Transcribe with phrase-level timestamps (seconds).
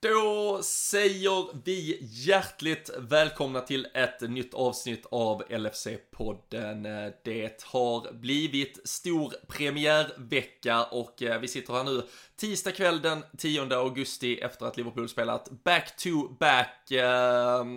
[0.00, 7.12] Do Säger vi hjärtligt välkomna till ett nytt avsnitt av LFC-podden.
[7.24, 12.02] Det har blivit stor premiärvecka och eh, vi sitter här nu
[12.40, 16.98] tisdag kväll den 10 augusti efter att Liverpool spelat back-to-back, eh,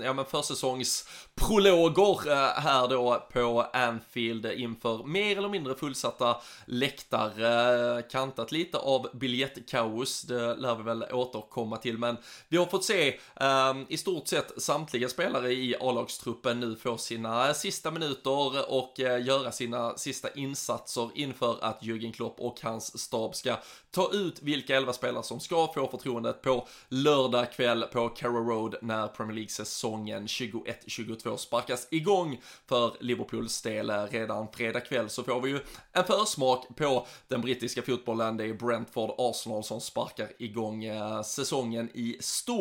[0.04, 8.02] ja men försäsongsprologer eh, här då på Anfield inför mer eller mindre fullsatta läktare, eh,
[8.12, 12.18] kantat lite av biljettkaos, det lär vi väl återkomma till, men
[12.50, 17.54] vi har fått se um, i stort sett samtliga spelare i A-lagstruppen nu få sina
[17.54, 23.36] sista minuter och uh, göra sina sista insatser inför att Jürgen Klopp och hans stab
[23.36, 23.56] ska
[23.92, 28.76] ta ut vilka elva spelare som ska få förtroendet på lördag kväll på Carrow Road
[28.82, 33.92] när Premier League-säsongen 21-22 sparkas igång för Liverpools del.
[33.92, 35.60] Redan fredag kväll så får vi ju
[35.92, 38.38] en försmak på den brittiska fotbollen.
[38.38, 42.61] Det är Brentford Arsenal som sparkar igång uh, säsongen i stort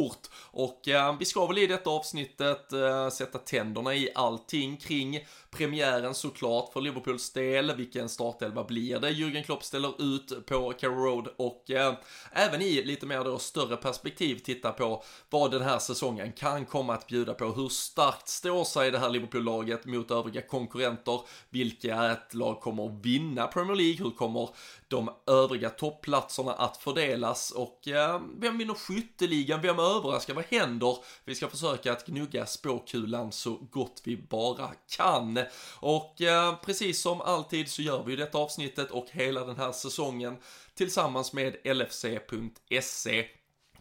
[0.51, 6.15] och eh, vi ska väl i detta avsnittet eh, sätta tänderna i allting kring premiären
[6.15, 7.77] såklart för Liverpools del.
[7.77, 9.11] Vilken startelva blir det?
[9.11, 11.95] Jürgen Klopp ställer ut på Carrow Road och eh,
[12.33, 16.95] även i lite mer då större perspektiv titta på vad den här säsongen kan komma
[16.95, 17.45] att bjuda på.
[17.45, 21.21] Hur starkt står sig det här Liverpool-laget mot övriga konkurrenter?
[21.51, 24.05] Vilka ett lag kommer att vinna Premier League?
[24.05, 24.49] Hur kommer
[24.89, 29.61] de övriga toppplatserna att fördelas och eh, vem vinner skytteligan?
[29.61, 30.35] Vem överraskar?
[30.35, 30.97] Vad händer?
[31.25, 35.40] Vi ska försöka att gnugga spåkulan så gott vi bara kan.
[35.77, 39.73] Och eh, precis som alltid så gör vi ju detta avsnittet och hela den här
[39.73, 40.37] säsongen
[40.75, 43.27] tillsammans med LFC.se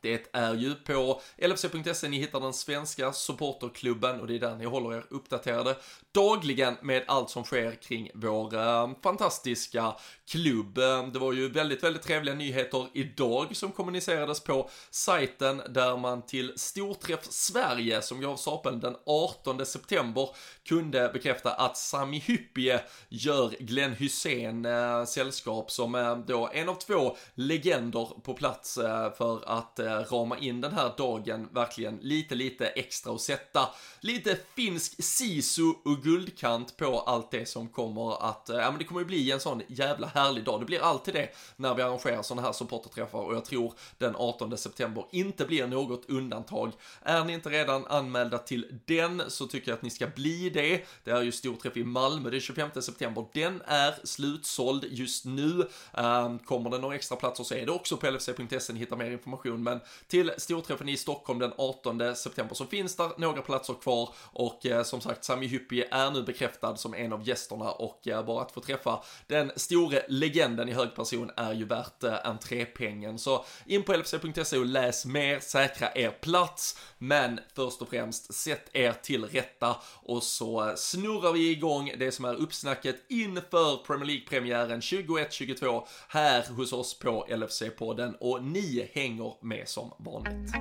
[0.02, 4.66] det är ju på LFC.se ni hittar den svenska supporterklubben och det är där ni
[4.66, 5.76] håller er uppdaterade
[6.12, 9.96] dagligen med allt som sker kring vår eh, fantastiska
[10.32, 10.78] klubb.
[10.78, 16.26] Eh, det var ju väldigt, väldigt trevliga nyheter idag som kommunicerades på sajten där man
[16.26, 20.30] till Storträff Sverige som gav stapeln den 18 september
[20.64, 26.76] kunde bekräfta att Sami Hyppie gör Glenn Hussein eh, sällskap som är då en av
[26.76, 32.36] två legender på plats eh, för att eh, rama in den här dagen verkligen lite,
[32.36, 33.70] lite extra och sätta
[34.00, 38.84] lite finsk sisu och guldkant på allt det som kommer att, eh, ja men det
[38.84, 40.62] kommer ju bli en sån jävla härlig dag.
[40.62, 44.58] Det blir alltid det när vi arrangerar sådana här supporterträffar och jag tror den 18
[44.58, 46.72] september inte blir något undantag.
[47.02, 50.86] Är ni inte redan anmälda till den så tycker jag att ni ska bli det.
[51.04, 53.26] Det är ju storträff i Malmö den 25 september.
[53.34, 55.68] Den är slutsåld just nu.
[55.94, 59.12] Ehm, kommer det några extra platser så är det också på lfc.se ni hittar mer
[59.12, 59.64] information.
[59.64, 62.56] Men till storträffen i Stockholm den 18 september.
[62.56, 66.76] Så finns där några platser kvar och eh, som sagt Sami Hyppie är nu bekräftad
[66.76, 70.96] som en av gästerna och eh, bara att få träffa den store legenden i hög
[70.96, 73.20] person är ju värt eh, entrépengen.
[73.20, 78.70] Så in på lfc.se och läs mer, säkra er plats, men först och främst sätt
[78.74, 84.06] er till rätta och så eh, snurrar vi igång det som är uppsnacket inför Premier
[84.06, 90.54] League-premiären 21-22 här hos oss på LFC-podden och ni hänger med som vanligt.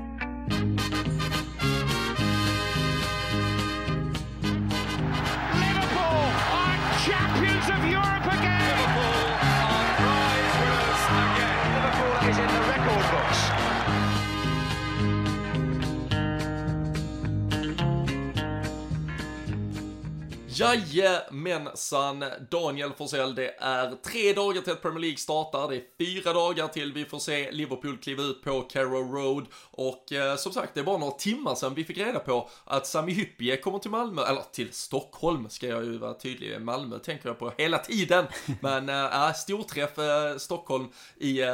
[20.59, 26.33] Jajamensan, Daniel Forsell, det är tre dagar till att Premier League startar, det är fyra
[26.33, 29.47] dagar till vi får se Liverpool kliva ut på Carrow Road.
[29.71, 32.87] Och eh, som sagt, det är bara några timmar sedan vi fick reda på att
[32.87, 37.29] Sami Hyppie kommer till Malmö, eller till Stockholm ska jag ju vara tydlig, Malmö tänker
[37.29, 38.27] jag på hela tiden,
[38.61, 41.49] men äh, storträff äh, Stockholm i äh,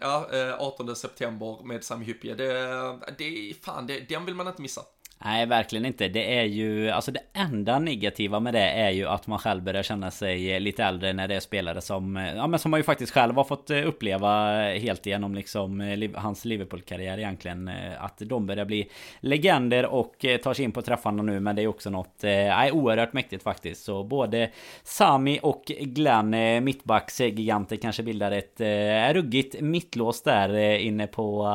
[0.00, 0.28] ja,
[0.58, 4.82] 18 september med Sami Hyppie, det, det, fan, det, den vill man inte missa.
[5.24, 6.08] Nej, verkligen inte.
[6.08, 9.82] Det är ju, alltså det enda negativa med det är ju att man själv börjar
[9.82, 13.12] känna sig lite äldre när det är spelare som, ja men som man ju faktiskt
[13.12, 17.70] själv har fått uppleva helt igenom liksom hans Liverpool-karriär egentligen.
[17.98, 18.88] Att de börjar bli
[19.20, 23.12] legender och tar sig in på träffarna nu, men det är också något, nej, oerhört
[23.12, 23.84] mäktigt faktiskt.
[23.84, 24.50] Så både
[24.82, 31.46] Sami och Glenn, mittbacksgiganter, kanske bildar ett eh, ruggigt mittlås där inne på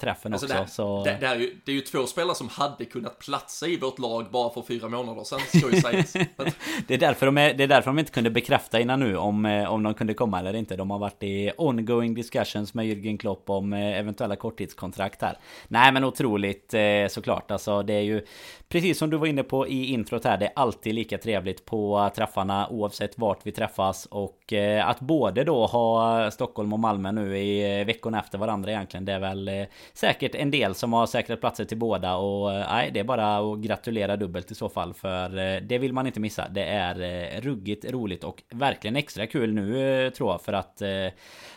[0.00, 0.62] träffen alltså också.
[0.62, 1.04] Det, så...
[1.04, 3.76] det, det, är ju, det är ju två spelare som hade kunnat kunnat platsa i
[3.76, 6.12] vårt lag bara för fyra månader sedan, ska ju sägas.
[6.86, 9.46] det, är därför de är, det är därför de inte kunde bekräfta innan nu om,
[9.46, 10.76] eh, om de kunde komma eller inte.
[10.76, 15.38] De har varit i ongoing discussions med Jürgen Klopp om eh, eventuella korttidskontrakt här.
[15.68, 17.50] Nej men otroligt eh, såklart.
[17.50, 18.24] Alltså det är ju
[18.68, 20.38] precis som du var inne på i introt här.
[20.38, 24.06] Det är alltid lika trevligt på träffarna oavsett vart vi träffas.
[24.06, 24.52] Och
[24.84, 29.04] att både då ha Stockholm och Malmö nu i veckorna efter varandra egentligen.
[29.04, 33.00] Det är väl säkert en del som har säkrat platser till båda och nej, det
[33.00, 36.48] är bara att gratulera dubbelt i så fall för eh, det vill man inte missa.
[36.48, 40.82] Det är eh, ruggigt roligt och verkligen extra kul nu eh, tror jag för att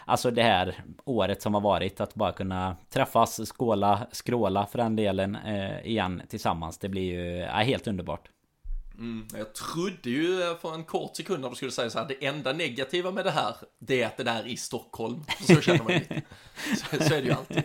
[0.05, 0.75] alltså det här
[1.05, 5.37] året som har varit att bara kunna träffas, skåla, skråla för den delen
[5.83, 6.77] igen tillsammans.
[6.77, 8.29] Det blir ju helt underbart.
[8.99, 12.25] Mm, jag trodde ju för en kort sekund när du skulle säga så här, det
[12.25, 15.23] enda negativa med det här, det är att det där är i Stockholm.
[15.47, 16.21] Så känner man lite.
[16.77, 17.63] Så, så är det ju alltid.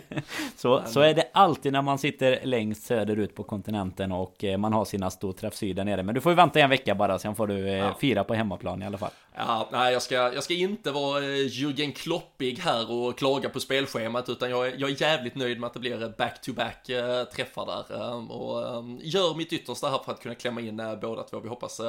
[0.55, 4.57] Så, Men, så är det alltid när man sitter längst söderut på kontinenten och eh,
[4.57, 6.03] man har sina storträff syd där nere.
[6.03, 7.95] Men du får ju vänta en vecka bara, sen får du eh, ja.
[7.99, 9.11] fira på hemmaplan i alla fall.
[9.37, 13.59] Ja, nej, jag ska, jag ska inte vara eh, Jürgen Kloppig här och klaga på
[13.59, 17.65] spelschemat, utan jag, jag är jävligt nöjd med att det blir eh, back-to-back -back träffar
[17.65, 18.31] där.
[18.31, 21.39] Och gör mitt yttersta här för att kunna klämma in båda två.
[21.39, 21.81] Vi hoppas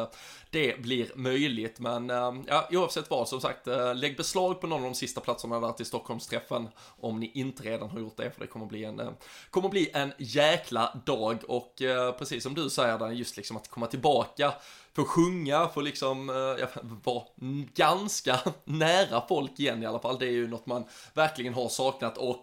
[0.50, 2.08] det blir möjligt, men
[2.48, 5.86] ja, oavsett vad, som sagt, lägg beslag på någon av de sista platserna där till
[5.86, 6.68] Stockholmsträffen
[7.00, 9.16] om ni inte redan har gjort det, för det kommer bli en,
[9.50, 11.74] kommer bli en jäkla dag och
[12.18, 14.52] precis som du säger, just liksom att komma tillbaka
[14.96, 16.68] få sjunga, få liksom eh, ja,
[17.04, 17.24] vara
[17.74, 20.18] ganska nära folk igen i alla fall.
[20.18, 20.84] Det är ju något man
[21.14, 22.42] verkligen har saknat och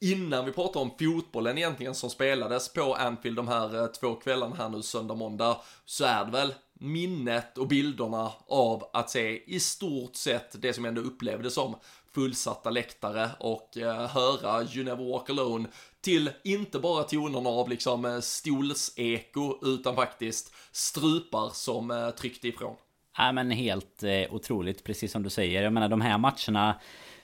[0.00, 4.56] innan vi pratar om fotbollen egentligen som spelades på Anfield de här eh, två kvällarna
[4.56, 9.60] här nu söndag, måndag, så är det väl minnet och bilderna av att se i
[9.60, 11.76] stort sett det som ändå upplevdes som
[12.14, 15.68] fullsatta läktare och eh, höra You Never Walk Alone
[16.08, 22.76] till inte bara tonerna av liksom eh, stolseko utan faktiskt strupar som eh, tryckte ifrån.
[23.18, 25.62] Ja men helt eh, otroligt precis som du säger.
[25.62, 26.80] Jag menar de här matcherna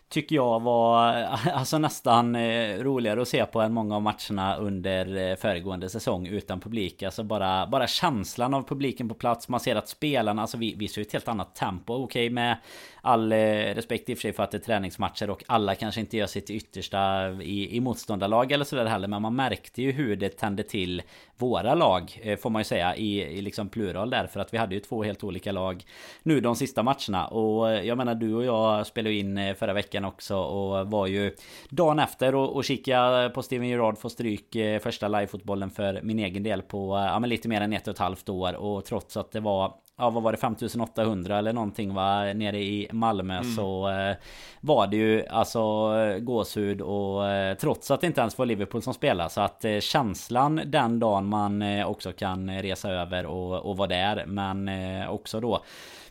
[0.08, 1.12] tycker jag var
[1.54, 6.26] alltså nästan eh, roligare att se på än många av matcherna under eh, föregående säsong
[6.26, 7.02] utan publik.
[7.02, 9.48] Alltså bara, bara känslan av publiken på plats.
[9.48, 11.94] Man ser att spelarna, alltså vi, vi ser ett helt annat tempo.
[11.94, 12.56] Okej med
[13.00, 13.36] all eh,
[13.74, 16.26] respekt i och för sig för att det är träningsmatcher och alla kanske inte gör
[16.26, 19.08] sitt yttersta i, i motståndarlag eller sådär heller.
[19.08, 21.02] Men man märkte ju hur det tände till
[21.36, 24.26] våra lag får man ju säga i, i liksom plural där.
[24.26, 25.84] För att vi hade ju två helt olika lag
[26.22, 27.26] nu de sista matcherna.
[27.26, 31.36] Och jag menar du och jag spelade in förra veckan också och var ju
[31.70, 36.42] dagen efter och, och kika på Steven Gerrard få stryk första livefotbollen för min egen
[36.42, 38.54] del på ja, men lite mer än ett och ett halvt år.
[38.54, 42.88] Och trots att det var ja vad var det 5800 eller någonting va nere i
[42.92, 43.52] Malmö mm.
[43.52, 44.16] så eh,
[44.60, 48.94] var det ju alltså gåshud och eh, trots att det inte ens var Liverpool som
[48.94, 53.76] spelade så att eh, känslan den dagen man eh, också kan resa över och, och
[53.76, 55.64] vara där men eh, också då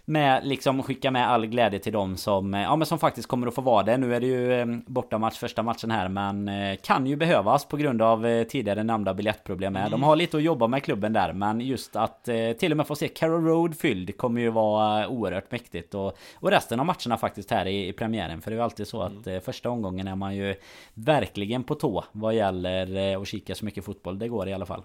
[0.06, 3.48] med liksom skicka med all glädje till dem som, eh, ja, men som faktiskt kommer
[3.48, 3.98] att få vara det.
[3.98, 7.78] Nu är det ju eh, bortamatch första matchen här men eh, kan ju behövas på
[7.78, 9.76] grund av tidigare nämnda biljettproblem.
[9.76, 9.92] Mm.
[9.92, 12.24] De har lite att jobba med klubben där men just att
[12.60, 15.94] till och med få se Carrow Road fylld kommer ju vara oerhört mäktigt.
[15.94, 18.42] Och, och resten av matcherna faktiskt här i, i premiären.
[18.42, 19.42] För det är ju alltid så att mm.
[19.42, 20.56] första omgången är man ju
[20.94, 24.84] verkligen på tå vad gäller att kika så mycket fotboll det går i alla fall.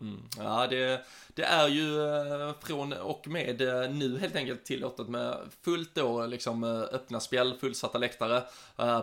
[0.00, 0.22] Mm.
[0.38, 1.00] Ja, det,
[1.34, 6.26] det är ju eh, från och med eh, nu helt enkelt tillåtet med fullt då
[6.26, 8.42] liksom eh, öppna spjäll, fullsatta läktare.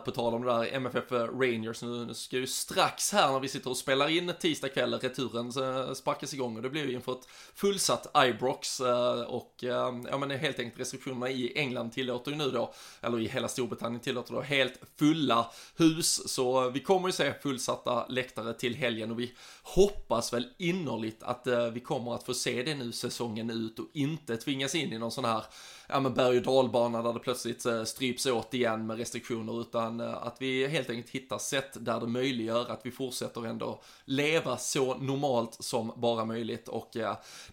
[0.06, 3.70] På tal om det där MFF Rangers nu, ska ju strax här när vi sitter
[3.70, 5.54] och spelar in tisdag kväll returen
[5.96, 8.80] sparkas igång och det blir ju inför ett fullsatt Ibrox
[9.28, 13.48] och ja men helt enkelt restriktionerna i England tillåter ju nu då, eller i hela
[13.48, 19.12] Storbritannien tillåter då helt fulla hus så vi kommer ju se fullsatta läktare till helgen
[19.12, 23.50] och vi hoppas väl innerligt att vi kommer att att få se det nu säsongen
[23.50, 25.44] ut och inte tvingas in i någon sån här
[25.88, 30.00] ja, men berg och dalbana där det plötsligt eh, stryps åt igen med restriktioner utan
[30.00, 34.58] eh, att vi helt enkelt hittar sätt där det möjliggör att vi fortsätter ändå leva
[34.58, 36.90] så normalt som bara möjligt och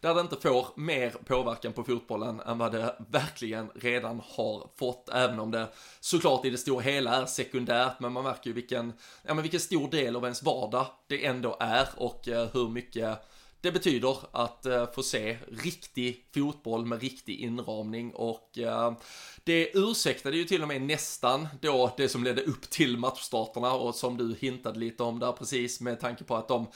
[0.01, 5.09] där det inte får mer påverkan på fotbollen än vad det verkligen redan har fått
[5.09, 5.69] även om det
[6.01, 9.61] såklart i det stora hela är sekundärt men man märker ju vilken, ja men vilken
[9.61, 13.19] stor del av ens vardag det ändå är och eh, hur mycket
[13.61, 18.93] det betyder att eh, få se riktig fotboll med riktig inramning och eh,
[19.45, 23.95] det ursäktade ju till och med nästan då det som ledde upp till matchstarterna och
[23.95, 26.67] som du hintade lite om där precis med tanke på att de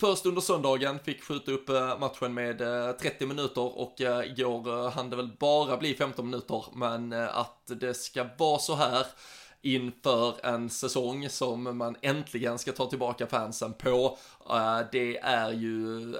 [0.00, 2.58] Först under söndagen fick skjuta upp eh, matchen med
[2.98, 6.64] 30 minuter och igår hann det väl bara bli 15 minuter.
[6.74, 9.06] Men att det ska vara så här
[9.62, 14.18] inför en säsong som man äntligen ska ta tillbaka fansen på.
[14.50, 16.12] Eh, det är ju,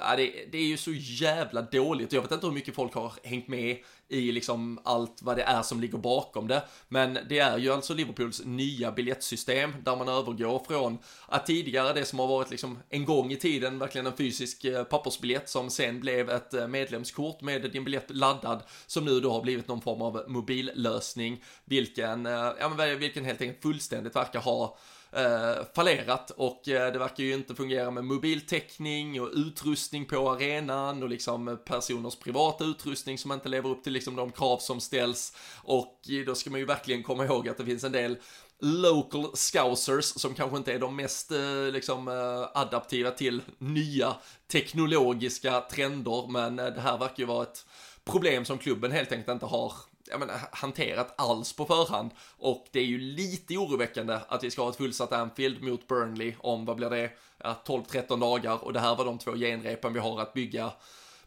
[0.50, 2.12] det, är ju så jävla dåligt.
[2.12, 3.76] Jag vet inte hur mycket folk har hängt med
[4.08, 6.62] i liksom allt vad det är som ligger bakom det.
[6.88, 12.04] Men det är ju alltså Liverpools nya biljettsystem där man övergår från att tidigare det
[12.04, 16.00] som har varit liksom en gång i tiden verkligen en fysisk eh, pappersbiljett som sen
[16.00, 20.02] blev ett eh, medlemskort med din biljett laddad som nu då har blivit någon form
[20.02, 24.78] av mobillösning vilken, eh, ja men vilken helt enkelt fullständigt verkar ha
[25.12, 31.02] eh, fallerat och eh, det verkar ju inte fungera med mobiltäckning och utrustning på arenan
[31.02, 35.36] och liksom personers privata utrustning som inte lever upp till liksom de krav som ställs.
[35.62, 38.16] Och eh, då ska man ju verkligen komma ihåg att det finns en del
[38.60, 44.16] local scousers som kanske inte är de mest eh, liksom eh, adaptiva till nya
[44.52, 46.30] teknologiska trender.
[46.30, 47.66] Men eh, det här verkar ju vara ett
[48.08, 49.72] problem som klubben helt enkelt inte har
[50.10, 52.10] jag menar, hanterat alls på förhand.
[52.38, 56.34] Och det är ju lite oroväckande att vi ska ha ett fullsatt Anfield mot Burnley
[56.38, 58.64] om, vad blir det, ja, 12-13 dagar.
[58.64, 60.72] Och det här var de två genrepen vi har att bygga,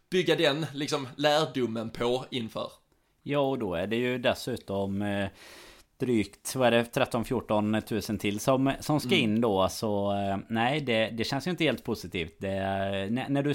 [0.09, 2.71] bygga den liksom lärdomen på inför.
[3.23, 5.27] Ja, och då är det ju dessutom eh
[6.01, 9.24] drygt, vad är det, 13-14 tusen till som, som ska mm.
[9.24, 9.70] in då.
[9.70, 12.36] Så eh, nej, det, det känns ju inte helt positivt.
[12.38, 12.50] Det,
[13.12, 13.53] när, när, du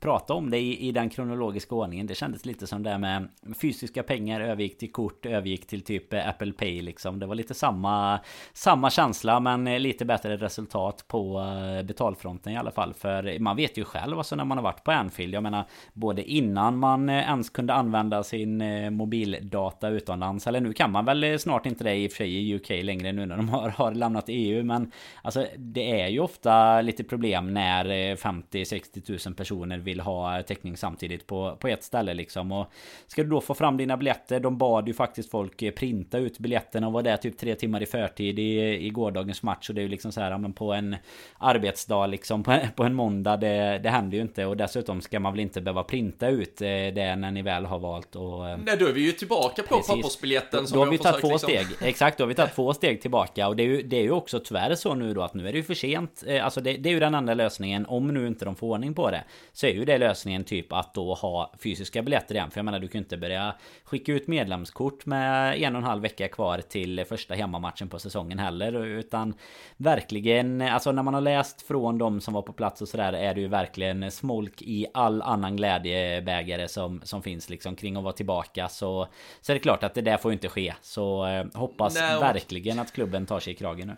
[0.00, 3.28] pratade om det i, i den kronologiska ordningen, det kändes lite som det med
[3.60, 7.18] fysiska pengar övergick till kort, övergick till typ eh, Apple Pay liksom.
[7.18, 8.20] Det var lite samma,
[8.52, 11.42] samma känsla, men eh, lite bättre resultat på
[11.84, 12.94] betalfronten i alla fall.
[12.94, 16.24] För man vet ju själv alltså när man har varit på Anfield, jag menar både
[16.24, 18.62] innan man ens kunde använda sin
[18.94, 22.50] mobildata utomlands, eller nu kan man väl snart inte inte det i och för sig
[22.50, 26.20] i UK längre nu när de har, har lämnat EU Men alltså det är ju
[26.20, 27.84] ofta lite problem när
[28.16, 32.52] 50-60 000 personer vill ha täckning samtidigt på, på ett ställe liksom.
[32.52, 32.72] Och
[33.06, 36.86] Ska du då få fram dina biljetter De bad ju faktiskt folk printa ut biljetterna
[36.86, 39.68] och var där typ tre timmar i förtid i, i gårdagens match.
[39.68, 40.96] Och det är ju liksom så här men på en
[41.38, 44.46] arbetsdag liksom på, på en måndag det, det händer ju inte.
[44.46, 47.78] Och dessutom ska man väl inte behöva printa ut eh, det när ni väl har
[47.78, 50.98] valt och eh, Nej då är vi ju tillbaka på pappersbiljetten som Då har vi
[50.98, 51.48] tagit två liksom.
[51.48, 53.48] steg Exakt, då har vi tagit två steg tillbaka.
[53.48, 55.52] Och det är, ju, det är ju också tyvärr så nu då att nu är
[55.52, 56.24] det ju för sent.
[56.26, 57.86] Eh, alltså det, det, är ju den andra lösningen.
[57.86, 60.94] Om nu inte de får ordning på det Så är ju det lösningen typ att
[60.94, 62.50] då ha fysiska biljetter igen.
[62.50, 65.86] För jag menar du kan ju inte börja skicka ut medlemskort med en och en
[65.86, 68.86] halv vecka kvar till första hemmamatchen på säsongen heller.
[68.86, 69.34] Utan
[69.76, 73.34] verkligen Alltså när man har läst från de som var på plats och sådär Är
[73.34, 78.12] det ju verkligen smolk i all annan glädjebägare som, som finns liksom kring att vara
[78.12, 78.68] tillbaka.
[78.68, 79.08] Så,
[79.40, 80.74] så är det klart att det där får ju inte ske.
[80.82, 83.96] Så eh, hoppas Nej, verkligen att klubben tar sig i kragen nu.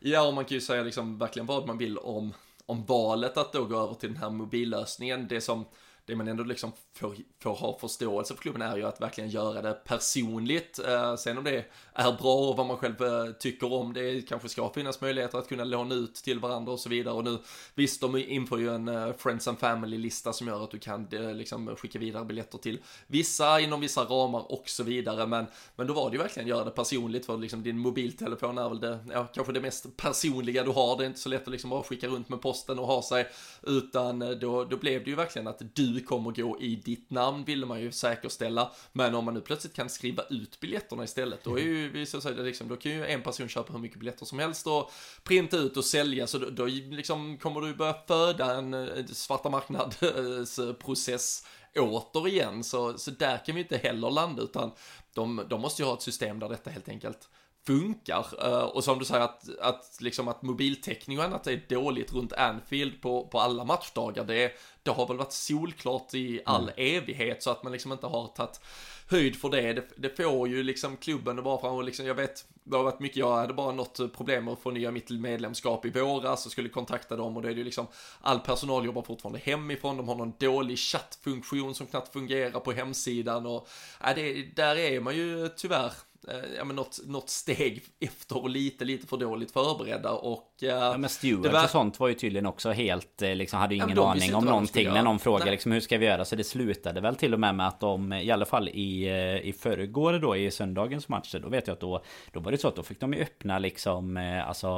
[0.00, 2.32] Ja, och man kan ju säga liksom verkligen vad man vill om,
[2.66, 5.28] om valet att då gå över till den här mobillösningen.
[5.28, 5.64] Det som
[6.10, 9.62] det man ändå liksom får, får ha förståelse för klubben är ju att verkligen göra
[9.62, 10.78] det personligt.
[10.78, 14.48] Eh, sen om det är bra och vad man själv eh, tycker om det kanske
[14.48, 17.14] ska finnas möjligheter att kunna låna ut till varandra och så vidare.
[17.14, 17.38] Och nu
[17.74, 21.34] visst, de inför ju en eh, Friends and Family-lista som gör att du kan eh,
[21.34, 25.26] liksom skicka vidare biljetter till vissa inom vissa ramar och så vidare.
[25.26, 28.68] Men, men då var det ju verkligen göra det personligt för liksom din mobiltelefon är
[28.68, 30.96] väl det, ja, kanske det mest personliga du har.
[30.96, 33.26] Det är inte så lätt att liksom bara skicka runt med posten och ha sig,
[33.62, 37.44] utan eh, då, då blev det ju verkligen att du kommer gå i ditt namn
[37.44, 38.72] ville man ju säkerställa.
[38.92, 42.22] Men om man nu plötsligt kan skriva ut biljetterna istället, då är ju, så att
[42.22, 44.90] säga, liksom, då kan ju en person köpa hur mycket biljetter som helst och
[45.24, 46.26] printa ut och sälja.
[46.26, 52.64] Så då, då liksom kommer du börja föda en, en svarta marknadsprocess eh, återigen.
[52.64, 54.70] Så, så där kan vi inte heller landa, utan
[55.14, 57.28] de, de måste ju ha ett system där detta helt enkelt
[57.66, 58.26] funkar.
[58.46, 62.32] Uh, och som du säger att, att, liksom att mobiltäckning och annat är dåligt runt
[62.32, 64.24] Anfield på, på alla matchdagar.
[64.24, 64.52] Det,
[64.82, 66.74] det har väl varit solklart i all mm.
[66.76, 68.60] evighet så att man liksom inte har tagit
[69.08, 69.72] höjd för det.
[69.72, 69.84] det.
[69.96, 70.16] det.
[70.16, 73.16] får ju liksom klubben att bara fram och liksom, jag vet, det har varit mycket,
[73.16, 76.68] jag hade bara något problem med att få nya mitt medlemskap i våras och skulle
[76.68, 77.86] kontakta dem och då är det ju liksom,
[78.20, 83.46] all personal jobbar fortfarande hemifrån, de har någon dålig chattfunktion som knappt fungerar på hemsidan
[83.46, 83.68] och,
[84.06, 86.09] äh, det, där är man ju tyvärr Eh,
[86.56, 90.54] ja, men något, något steg efter och lite, lite för dåligt förberedda och...
[90.62, 91.64] Uh, ja, men Stewart var...
[91.64, 94.88] och sånt var ju tydligen också helt, eh, liksom hade ingen ja, aning om någonting
[94.88, 96.24] när någon frågade liksom hur ska vi göra?
[96.24, 99.08] Så det slutade väl till och med med att de, i alla fall i,
[99.42, 102.68] i förrgår då i söndagens matcher, då vet jag att då, då var det så
[102.68, 104.68] att då fick de ju öppna liksom, alltså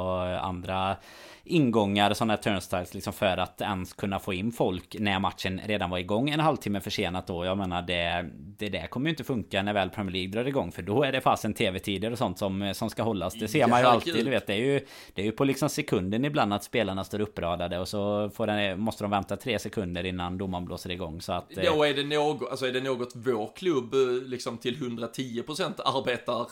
[0.41, 0.97] andra
[1.43, 5.89] ingångar, sådana här turnstiles liksom för att ens kunna få in folk när matchen redan
[5.89, 7.45] var igång en halvtimme försenat då.
[7.45, 10.71] Jag menar det, det där kommer ju inte funka när väl Premier League drar igång
[10.71, 13.33] för då är det fan fasen tv-tider och sånt som, som ska hållas.
[13.33, 14.25] Det ser man ju alltid.
[14.25, 17.19] Du vet, det, är ju, det är ju på liksom sekunden ibland att spelarna står
[17.19, 21.21] uppradade och så får den, måste de vänta tre sekunder innan domaren blåser igång.
[21.21, 24.75] Så att, Då är det något, alltså är det något vår klubb eh, liksom till
[24.75, 26.47] 110% arbetar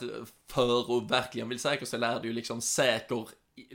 [0.52, 3.26] för och verkligen vill säkerställa är det ju liksom säker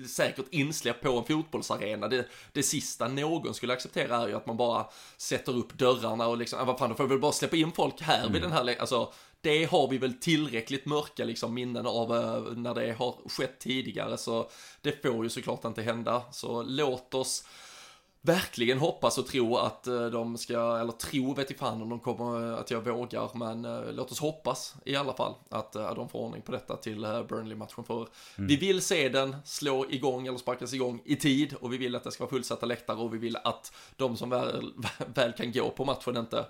[0.08, 2.08] säkert insläpp på en fotbollsarena.
[2.08, 4.86] Det, det sista någon skulle acceptera är ju att man bara
[5.16, 8.00] sätter upp dörrarna och liksom, vad fan, då får vi väl bara släppa in folk
[8.00, 8.32] här mm.
[8.32, 9.12] vid den här, alltså
[9.46, 14.18] det har vi väl tillräckligt mörka liksom minnen av uh, när det har skett tidigare
[14.18, 14.50] så
[14.80, 16.22] det får ju såklart inte hända.
[16.32, 17.44] Så låt oss
[18.20, 22.00] verkligen hoppas och tro att eh, de ska, eller tro vet i fan om de
[22.00, 23.62] kommer, att jag vågar, men
[23.96, 27.84] låt oss hoppas i alla fall att de får ordning på detta till Burnley-matchen.
[27.84, 27.96] För
[28.36, 28.48] mm.
[28.48, 32.04] vi vill se den slå igång eller sparkas igång i tid och vi vill att
[32.04, 34.72] det ska vara fullsatta läktare och vi vill att de som väl,
[35.14, 36.46] väl kan gå på matchen inte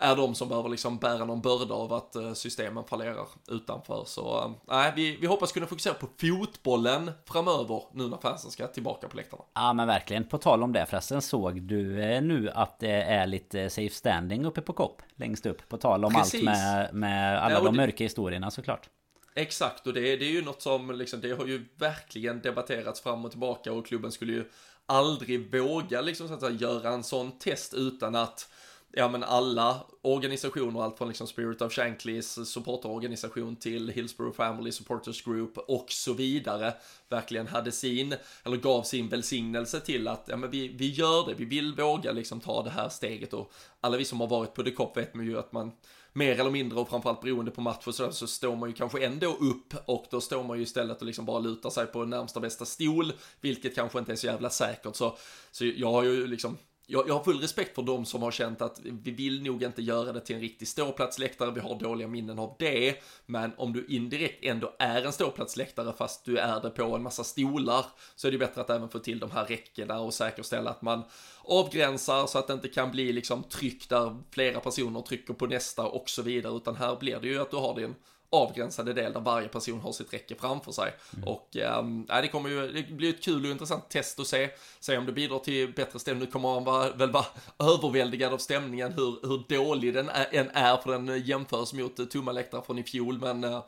[0.00, 4.04] är de som behöver liksom bära någon börda av att eh, systemen fallerar utanför.
[4.06, 8.66] Så eh, nej, vi, vi hoppas kunna fokusera på fotbollen framöver nu när fansen ska
[8.66, 9.42] tillbaka på läktarna.
[9.54, 10.24] Ja men verkligen.
[10.24, 14.44] På tal om det förresten, såg du eh, nu att det är lite safe standing
[14.44, 15.02] uppe på kopp?
[15.16, 15.68] Längst upp.
[15.68, 16.34] På tal om Precis.
[16.34, 18.88] allt med, med alla ja, de mörka historierna såklart.
[19.34, 23.24] Exakt, och det, det är ju något som liksom, det har ju verkligen debatterats fram
[23.24, 24.44] och tillbaka och klubben skulle ju
[24.86, 28.50] aldrig våga liksom så att säga, göra en sån test utan att
[28.92, 35.22] ja men alla organisationer, allt från liksom Spirit of Shankleys supporterorganisation till Hillsborough Family Supporters
[35.22, 36.74] Group och så vidare,
[37.08, 38.14] verkligen hade sin,
[38.44, 42.12] eller gav sin välsignelse till att, ja men vi, vi gör det, vi vill våga
[42.12, 45.14] liksom ta det här steget och alla vi som har varit på The Cop vet
[45.14, 45.72] man ju att man
[46.12, 49.04] mer eller mindre och framförallt beroende på match och sådär så står man ju kanske
[49.04, 52.40] ändå upp och då står man ju istället och liksom bara lutar sig på närmsta
[52.40, 54.96] bästa stol, vilket kanske inte är så jävla säkert.
[54.96, 55.16] Så,
[55.50, 56.56] så jag har ju liksom
[56.90, 59.82] jag, jag har full respekt för de som har känt att vi vill nog inte
[59.82, 62.94] göra det till en riktig ståplatsläktare, vi har dåliga minnen av det,
[63.26, 67.24] men om du indirekt ändå är en ståplatsläktare fast du är det på en massa
[67.24, 70.82] stolar så är det bättre att även få till de här räckena och säkerställa att
[70.82, 71.02] man
[71.42, 75.86] avgränsar så att det inte kan bli liksom tryck där flera personer trycker på nästa
[75.86, 77.94] och så vidare, utan här blir det ju att du har din
[78.30, 80.94] avgränsade del där varje person har sitt räcke framför sig.
[81.16, 81.28] Mm.
[81.28, 84.96] Och ähm, det kommer ju, det blir ett kul och intressant test att se, se
[84.96, 86.24] om det bidrar till bättre stämning.
[86.24, 87.26] Nu kommer man vara, väl vara
[87.58, 92.32] överväldigad av stämningen hur, hur dålig den är, än är, för den jämförs mot tomma
[92.32, 93.64] läktare från i fjol, men äh,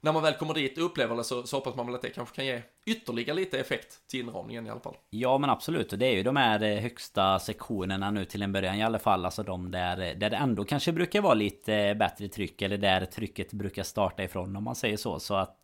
[0.00, 2.10] när man väl kommer dit och upplever det så, så hoppas man väl att det
[2.10, 4.96] kanske kan ge ytterligare lite effekt till inramningen i alla fall.
[5.10, 8.76] Ja men absolut, det är ju de här eh, högsta sektionerna nu till en början
[8.76, 9.24] i alla fall.
[9.24, 12.78] Alltså de där, eh, där det ändå kanske brukar vara lite eh, bättre tryck eller
[12.78, 15.20] där trycket brukar starta ifrån om man säger så.
[15.20, 15.62] Så att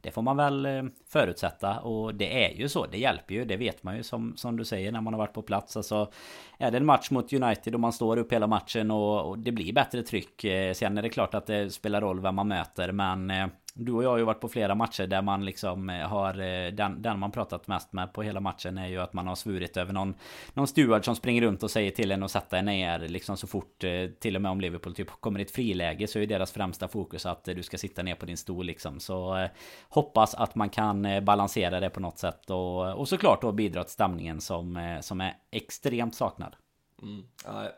[0.00, 3.82] det får man väl förutsätta och det är ju så, det hjälper ju, det vet
[3.82, 5.76] man ju som, som du säger när man har varit på plats.
[5.76, 6.12] Alltså
[6.58, 9.52] är det en match mot United och man står upp hela matchen och, och det
[9.52, 10.44] blir bättre tryck.
[10.74, 13.32] Sen är det klart att det spelar roll vem man möter men
[13.78, 16.72] du och jag har ju varit på flera matcher där man liksom eh, har eh,
[16.72, 19.76] den, den man pratat mest med på hela matchen är ju att man har svurit
[19.76, 20.14] över någon
[20.54, 23.46] Någon steward som springer runt och säger till en att sätta en ner liksom så
[23.46, 26.52] fort eh, Till och med om Liverpool typ kommer i ett friläge så är deras
[26.52, 29.00] främsta fokus att du ska sitta ner på din stol liksom.
[29.00, 29.48] Så
[29.88, 33.92] Hoppas att man kan balansera det på något sätt och, och såklart då bidra till
[33.92, 36.56] stämningen som, som är extremt saknad.
[37.02, 37.24] Mm.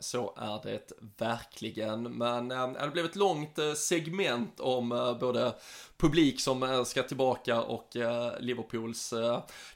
[0.00, 5.54] Så är det verkligen, men äh, det blev ett långt eh, segment om äh, både
[5.96, 7.96] publik som ska tillbaka och
[8.38, 9.14] Liverpools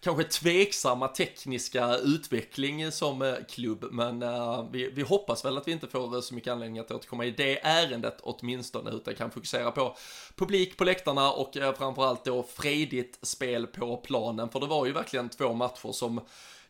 [0.00, 3.84] kanske tveksamma tekniska utveckling som klubb.
[3.90, 4.20] Men
[4.72, 7.66] vi, vi, hoppas väl att vi inte får så mycket anledning att återkomma i det
[7.66, 9.96] ärendet åtminstone, utan kan fokusera på
[10.36, 14.48] publik på läktarna och framförallt då fredigt spel på planen.
[14.48, 16.20] För det var ju verkligen två matcher som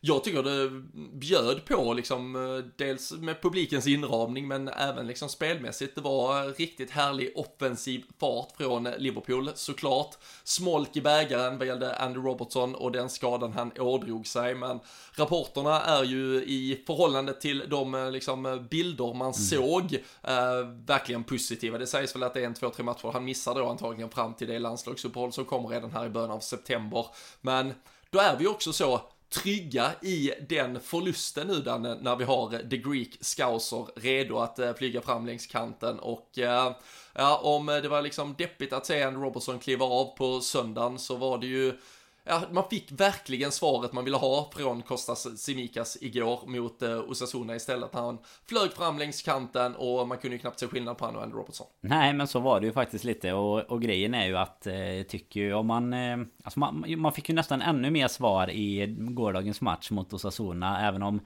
[0.04, 0.70] jag tycker det
[1.12, 5.94] bjöd på liksom, eh, dels med publikens inramning men även liksom spelmässigt.
[5.94, 10.18] Det var riktigt härlig offensiv fart från Liverpool såklart.
[10.44, 14.54] Smolk i bägaren vad gällde Andy Robertson och den skadan han ådrog sig.
[14.54, 14.80] Men
[15.14, 19.32] rapporterna är ju i förhållande till de eh, liksom, bilder man mm.
[19.32, 21.78] såg eh, verkligen positiva.
[21.78, 23.10] Det sägs väl att det är en, två, tre matcher.
[23.12, 26.40] Han missar då antagligen fram till det landslagsuppehåll som kommer redan här i början av
[26.40, 27.06] september.
[27.40, 27.74] Men
[28.10, 29.00] då är vi också så
[29.32, 34.74] trygga i den förlusten nu Danne, när vi har The Greek Scouser redo att eh,
[34.74, 35.98] flyga fram längs kanten.
[35.98, 36.72] Och eh,
[37.12, 41.16] ja, om det var liksom deppigt att se en Robertson kliva av på söndagen så
[41.16, 41.78] var det ju
[42.24, 47.56] ja, man fick verkligen svaret man ville ha från Kostas Simikas igår mot eh, Osasuna
[47.56, 47.90] istället.
[47.92, 51.22] Han flög fram längs kanten och man kunde ju knappt se skillnad på honom och
[51.22, 51.66] Andy Robertson.
[51.80, 54.74] Nej, men så var det ju faktiskt lite och, och grejen är ju att eh,
[54.74, 56.84] jag tycker ju om man, eh, alltså man...
[56.96, 61.20] Man fick ju nästan ännu mer svar i gårdagens match mot Osasuna, även om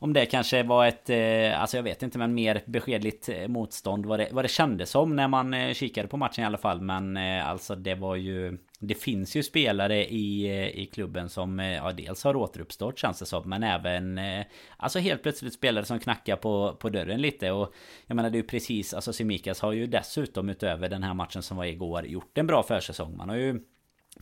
[0.00, 4.06] om det kanske var ett, eh, alltså jag vet inte men mer beskedligt eh, motstånd
[4.06, 6.80] vad det, vad det kändes som när man eh, kikade på matchen i alla fall.
[6.80, 11.60] Men eh, alltså det var ju det finns ju spelare i, eh, i klubben som
[11.60, 15.84] eh, ja, dels har återuppstått känns det som Men även eh, Alltså helt plötsligt spelare
[15.84, 17.50] som knackar på, på dörren lite.
[17.50, 17.74] Och
[18.06, 21.42] Jag menar det är ju precis Alltså Simikas har ju dessutom utöver den här matchen
[21.42, 23.16] som var igår Gjort en bra försäsong.
[23.16, 23.60] Man har ju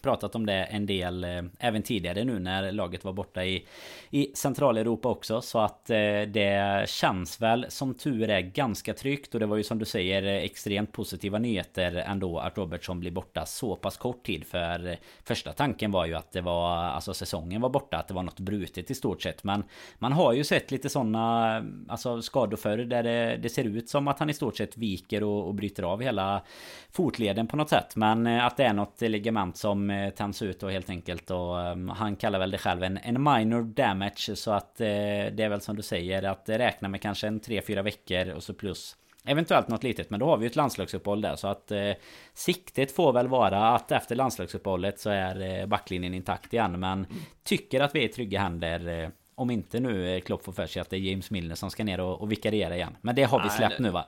[0.02, 3.66] pratat om det en del eh, även tidigare nu när laget var borta i,
[4.10, 5.40] i Centraleuropa också.
[5.40, 5.96] Så att eh,
[6.28, 9.34] det känns väl som tur är ganska tryggt.
[9.34, 13.10] Och det var ju som du säger eh, extremt positiva nyheter ändå att Robertson blir
[13.10, 14.46] borta så pass kort tid.
[14.46, 18.14] För eh, första tanken var ju att det var, alltså säsongen var borta, att det
[18.14, 19.44] var något brutet i stort sett.
[19.44, 19.64] Men
[19.98, 23.88] man har ju sett lite sådana eh, alltså skador förr där det, det ser ut
[23.88, 26.42] som att han i stort sett viker och, och bryter av hela
[26.90, 27.96] fotleden på något sätt.
[27.96, 31.30] Men eh, att det är något ligament som eh, tänds ut då helt enkelt.
[31.30, 34.36] Och um, han kallar väl det själv en, en minor damage.
[34.36, 37.82] Så att uh, det är väl som du säger att räkna med kanske en 3-4
[37.82, 38.96] veckor och så plus
[39.26, 41.92] Eventuellt något litet men då har vi ett landslagsuppehåll där så att eh,
[42.34, 47.06] Siktet får väl vara att efter landslagsuppehållet så är eh, backlinjen intakt igen men
[47.44, 50.82] Tycker att vi är i trygga händer eh, Om inte nu Klopp får för sig
[50.82, 53.42] att det är James Milner som ska ner och, och vikariera igen Men det har
[53.42, 54.06] vi släppt nu va?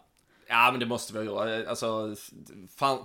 [0.51, 1.71] Ja, men det måste vi göra.
[1.71, 2.15] Alltså,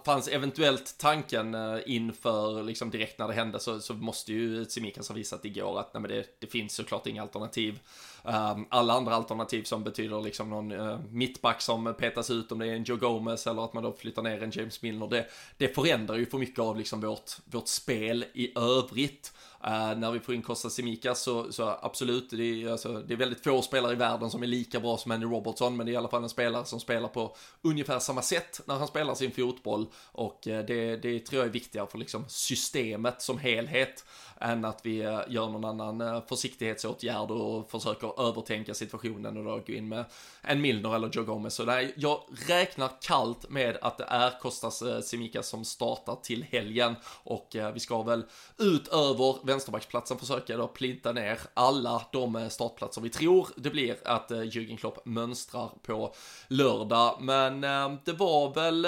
[0.05, 5.07] fanns eventuellt tanken eh, inför, liksom direkt när det hände, så, så måste ju Tsimikas
[5.07, 7.79] ha visat igår att nej, men det, det finns såklart inga alternativ.
[8.23, 12.67] Um, alla andra alternativ som betyder liksom någon uh, mittback som petas ut, om det
[12.67, 15.27] är en Joe Gomez eller att man då flyttar ner en James Milner, det,
[15.57, 19.33] det förändrar ju för mycket av liksom vårt, vårt spel i övrigt.
[19.67, 23.17] Uh, när vi får in Costa Simikas så, så absolut, det är, alltså, det är
[23.17, 25.93] väldigt få spelare i världen som är lika bra som Andy Robertson, men det är
[25.93, 29.31] i alla fall en spelare som spelar på ungefär samma sätt när han spelar sin
[29.31, 34.05] fotboll och uh, det, det tror jag är viktigare för liksom systemet som helhet
[34.43, 39.73] än att vi eh, gör någon annan försiktighetsåtgärd och försöker övertänka situationen och då gå
[39.73, 40.05] in med
[40.41, 41.53] en Milner eller Joe Gomez.
[41.53, 46.95] Så där, jag räknar kallt med att det är Kostas Simikas som startar till helgen
[47.05, 48.25] och vi ska väl
[48.57, 54.31] utöver vänsterbacksplatsen försöka då plinta ner alla de eh, startplatser vi tror det blir att
[54.31, 56.13] eh, Jürgen Klopp mönstrar på
[56.47, 57.17] lördag.
[57.21, 58.85] Men eh, det var väl,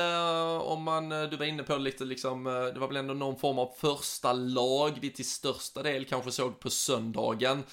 [0.62, 3.71] om man, du var inne på lite liksom, det var väl ändå någon form av
[3.78, 7.63] första lag vi till största del kanske såg på söndagen.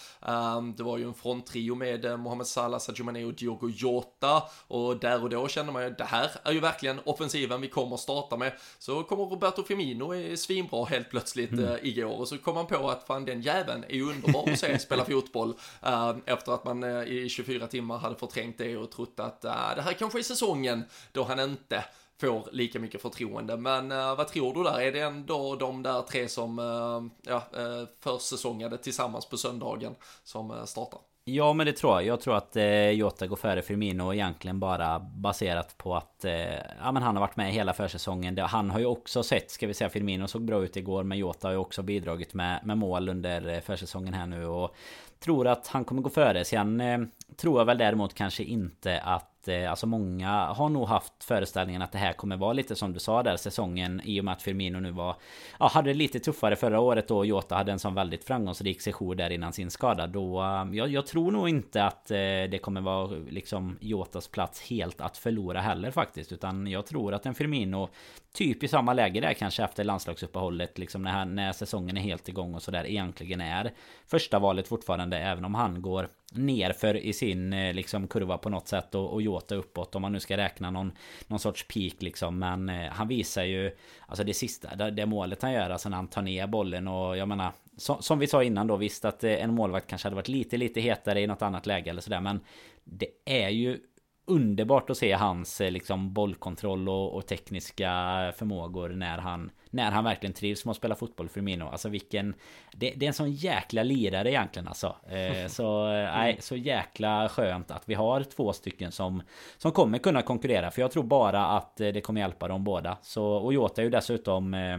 [0.77, 5.23] Det var ju en fronttrio med Mohamed Salah, Sadio Mané och Diogo Jota och där
[5.23, 8.53] och då kände man ju det här är ju verkligen offensiven vi kommer starta med.
[8.79, 11.79] Så kommer Roberto Firmino är svinbra helt plötsligt mm.
[11.83, 15.05] igår och så kom man på att fan den jäveln är underbar att se spela
[15.05, 15.55] fotboll
[15.87, 19.75] uh, efter att man uh, i 24 timmar hade förträngt det och trott att uh,
[19.77, 21.85] det här kanske är säsongen då han inte
[22.21, 23.57] får lika mycket förtroende.
[23.57, 24.81] Men uh, vad tror du där?
[24.81, 30.51] Är det ändå de där tre som uh, ja, uh, försäsongade tillsammans på söndagen som
[30.51, 31.01] uh, startar?
[31.25, 32.07] Ja men det tror jag.
[32.07, 36.93] Jag tror att eh, Jota går före Firmino egentligen bara baserat på att eh, ja,
[36.93, 38.39] men han har varit med hela försäsongen.
[38.39, 41.49] Han har ju också sett, ska vi säga, Firmino såg bra ut igår men Jota
[41.49, 44.75] har ju också bidragit med, med mål under eh, försäsongen här nu och
[45.21, 46.45] tror att han kommer gå före.
[46.45, 46.99] Sen eh,
[47.37, 51.93] tror jag väl däremot kanske inte att Eh, alltså många har nog haft föreställningen att
[51.93, 54.81] det här kommer vara lite som du sa där säsongen i och med att Firmino
[54.81, 55.17] nu var
[55.59, 59.17] Ja hade det lite tuffare förra året då Jota hade en sån väldigt framgångsrik session
[59.17, 62.17] där innan sin skada då um, jag, jag tror nog inte att eh,
[62.51, 67.27] det kommer vara liksom Jotas plats helt att förlora heller faktiskt utan jag tror att
[67.27, 67.89] en Firmino
[68.33, 72.55] Typ i samma läge där kanske efter landslagsuppehållet liksom när, när säsongen är helt igång
[72.55, 73.73] och sådär egentligen är
[74.07, 78.69] Första valet fortfarande även om han går nerför i sin eh, liksom kurva på något
[78.69, 80.93] sätt och, och Jota uppåt om man nu ska räkna någon,
[81.27, 82.39] någon sorts peak liksom.
[82.39, 85.97] Men eh, han visar ju Alltså det sista, det, det målet han gör alltså när
[85.97, 89.25] han tar ner bollen och jag menar som, som vi sa innan då visst att
[89.25, 92.21] eh, en målvakt kanske hade varit lite lite hetare i något annat läge eller sådär
[92.21, 92.41] men
[92.85, 93.79] Det är ju
[94.25, 97.91] underbart att se hans eh, liksom bollkontroll och, och, tekniska
[98.37, 101.65] förmågor när han när han verkligen trivs med att spela fotboll för Firmino.
[101.65, 102.35] Alltså vilken
[102.73, 104.97] det, det, är en sån jäkla lirare egentligen alltså.
[105.09, 109.23] Eh, så nej, så jäkla skönt att vi har två stycken som
[109.59, 110.71] som kommer kunna konkurrera.
[110.71, 112.99] För jag tror bara att eh, det kommer hjälpa dem båda.
[113.03, 114.79] Så och Jota är ju dessutom eh,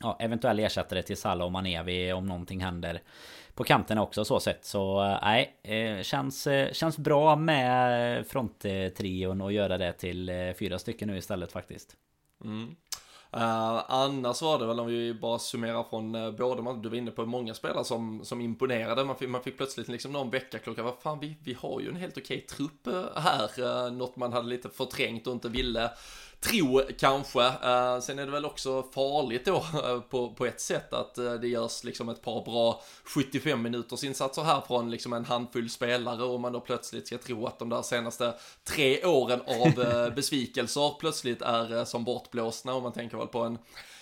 [0.00, 3.00] ja, eventuell ersättare till Salah och Manevi om någonting händer
[3.54, 4.64] på kanterna också så sett.
[4.64, 10.78] Så eh, nej, eh, känns, eh, känns bra med fronttrion och göra det till fyra
[10.78, 11.96] stycken nu istället faktiskt.
[12.44, 12.76] Mm.
[13.36, 16.96] Uh, annars var det väl om vi bara summerar från eh, uh, båda, du var
[16.96, 19.04] inne på många spelare som, som imponerade.
[19.04, 21.96] Man fick, man fick plötsligt liksom någon veckaklocka, vad fan vi, vi har ju en
[21.96, 23.50] helt okej trupp eh, här.
[23.60, 25.90] Uh, något man hade lite förträngt och inte ville
[26.44, 27.40] tro kanske.
[27.40, 31.32] Uh, sen är det väl också farligt då uh, på, på ett sätt att uh,
[31.32, 36.22] det görs liksom ett par bra 75 minuters insatser här från liksom en handfull spelare
[36.22, 39.74] och man då plötsligt ska tro att de där senaste tre åren av
[40.16, 43.58] besvikelser plötsligt är som bortblåsna och man tänker väl på en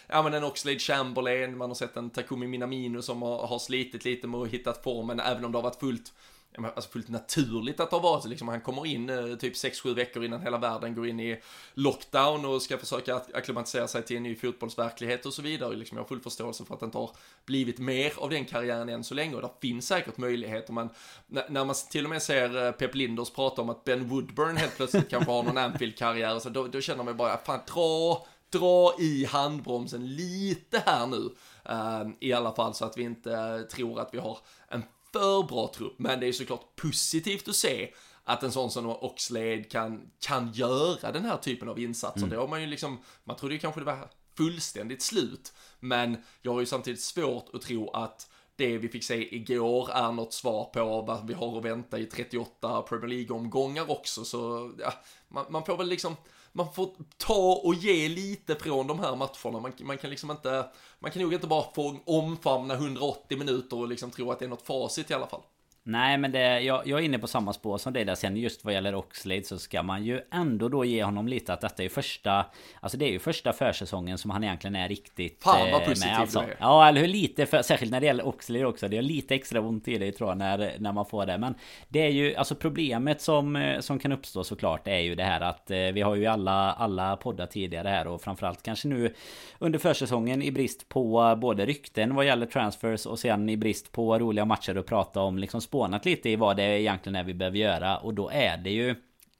[0.06, 4.04] ja men en Oxlade Chamberlain, man har sett en Takumi Minamino som har, har slitit
[4.04, 6.12] lite med att hitta formen, även om det har varit fullt
[6.58, 10.24] alltså fullt naturligt att det har varit liksom, han kommer in eh, typ 6-7 veckor
[10.24, 11.40] innan hela världen går in i
[11.74, 15.76] lockdown och ska försöka acklimatisera sig till en ny fotbollsverklighet och så vidare.
[15.76, 17.10] Liksom, jag har full förståelse för att det inte har
[17.44, 20.88] blivit mer av den karriären än så länge och det finns säkert möjligheter men
[21.26, 24.76] när man till och med ser eh, Pep Linders prata om att Ben Woodburn helt
[24.76, 29.24] plötsligt kanske har någon Anfield-karriär, så då, då känner man bara, fan dra dra i
[29.24, 31.30] handbromsen lite här nu.
[31.70, 34.38] Uh, I alla fall så att vi inte uh, tror att vi har
[34.68, 37.94] en för bra trupp, men det är såklart positivt att se
[38.24, 42.18] att en sån som Oxlade kan, kan göra den här typen av insatser.
[42.18, 42.30] Mm.
[42.30, 46.52] Det har man ju liksom, man trodde ju kanske det var fullständigt slut, men jag
[46.52, 50.64] har ju samtidigt svårt att tro att det vi fick se igår är något svar
[50.64, 54.92] på vad vi har att vänta i 38 Premier League-omgångar också, så ja,
[55.28, 56.16] man, man får väl liksom
[56.52, 59.60] man får ta och ge lite från de här matcherna.
[59.60, 63.88] Man, man, kan liksom inte, man kan nog inte bara få omfamna 180 minuter och
[63.88, 65.42] liksom tro att det är något facit i alla fall.
[65.84, 68.64] Nej men det, jag, jag är inne på samma spår som det där sen just
[68.64, 71.88] vad gäller Oxlade så ska man ju ändå då ge honom lite att detta är
[71.88, 72.46] första
[72.80, 76.10] Alltså det är ju första försäsongen som han egentligen är riktigt Fan vad eh, positivt
[76.10, 76.38] med, alltså.
[76.38, 76.56] är.
[76.60, 79.60] Ja eller hur lite för, särskilt när det gäller Oxlade också Det är lite extra
[79.60, 81.54] ont i det tror jag när, när man får det Men
[81.88, 85.40] det är ju alltså problemet som, eh, som kan uppstå såklart är ju det här
[85.40, 89.14] att eh, vi har ju alla, alla poddar tidigare här och framförallt kanske nu
[89.58, 94.18] under försäsongen i brist på både rykten vad gäller transfers och sen i brist på
[94.18, 97.58] roliga matcher att prata om liksom spånat lite i vad det egentligen är vi behöver
[97.58, 98.94] göra och då är det ju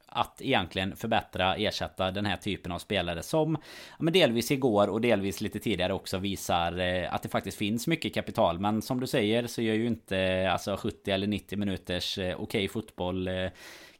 [0.05, 3.57] att egentligen förbättra, ersätta den här typen av spelare som
[3.99, 8.13] men delvis igår och delvis lite tidigare också visar eh, att det faktiskt finns mycket
[8.13, 8.59] kapital.
[8.59, 12.35] Men som du säger så gör ju inte alltså 70 eller 90 minuters eh, okej
[12.35, 13.47] okay fotboll eh,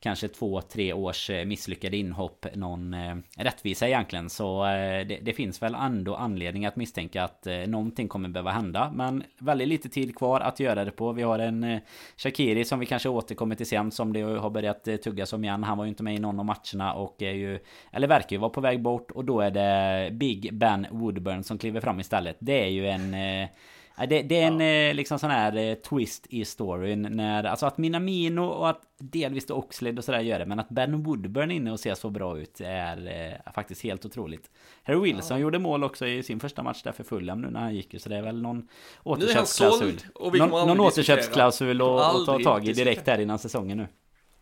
[0.04, 4.30] kanske två, tre års eh, misslyckade inhopp någon eh, rättvisa egentligen.
[4.30, 8.92] Så eh, det, det, finns väl ändå anledning att misstänka att någonting kommer behöva hända.
[8.96, 11.12] Men väldigt lite tid kvar att göra det på.
[11.12, 11.80] Vi har en
[12.18, 15.64] Shakiri som vi kanske återkommer till sen som det har börjat tuggas om igen.
[15.64, 17.60] Han var ju inte med i någon av matcherna och är ju,
[17.92, 19.12] eller verkar ju vara på väg bort.
[19.12, 22.38] Och då är det Big Ben Woodburn som kliver fram istället.
[22.40, 23.50] Det är ju en eh,
[23.98, 24.66] det, det är en ja.
[24.66, 29.46] Eh, liksom sån här eh, twist i storyn när, alltså att Minamino och att delvis
[29.46, 32.38] då Oxlade och sådär gör det, men att Ben Woodburn inne och ser så bra
[32.38, 33.08] ut är
[33.46, 34.50] eh, faktiskt helt otroligt.
[34.84, 35.42] Harry Wilson ja.
[35.42, 38.10] gjorde mål också i sin första match där för Fulham nu när han gick så
[38.10, 38.68] det är väl någon
[39.04, 40.00] återköpsklausul.
[40.20, 43.88] Någon, någon återköpsklausul att ta tag i direkt här innan säsongen nu.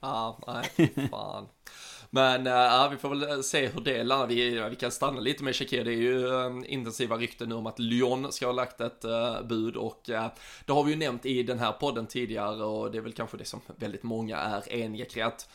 [0.02, 1.48] Ja, nej, fan.
[2.13, 4.28] Men äh, vi får väl eh, se hur det landar.
[4.28, 5.84] Vi, vi kan stanna lite med Shakir.
[5.84, 9.41] Det är ju äh, intensiva rykten nu om att Lyon ska ha lagt ett äh,
[9.43, 10.28] bud och äh,
[10.65, 13.38] det har vi ju nämnt i den här podden tidigare och det är väl kanske
[13.38, 15.50] det som väldigt många är eniga kring att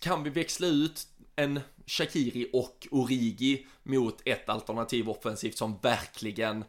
[0.00, 6.64] kan vi växla ut en Shakiri och Origi mot ett alternativ offensivt som verkligen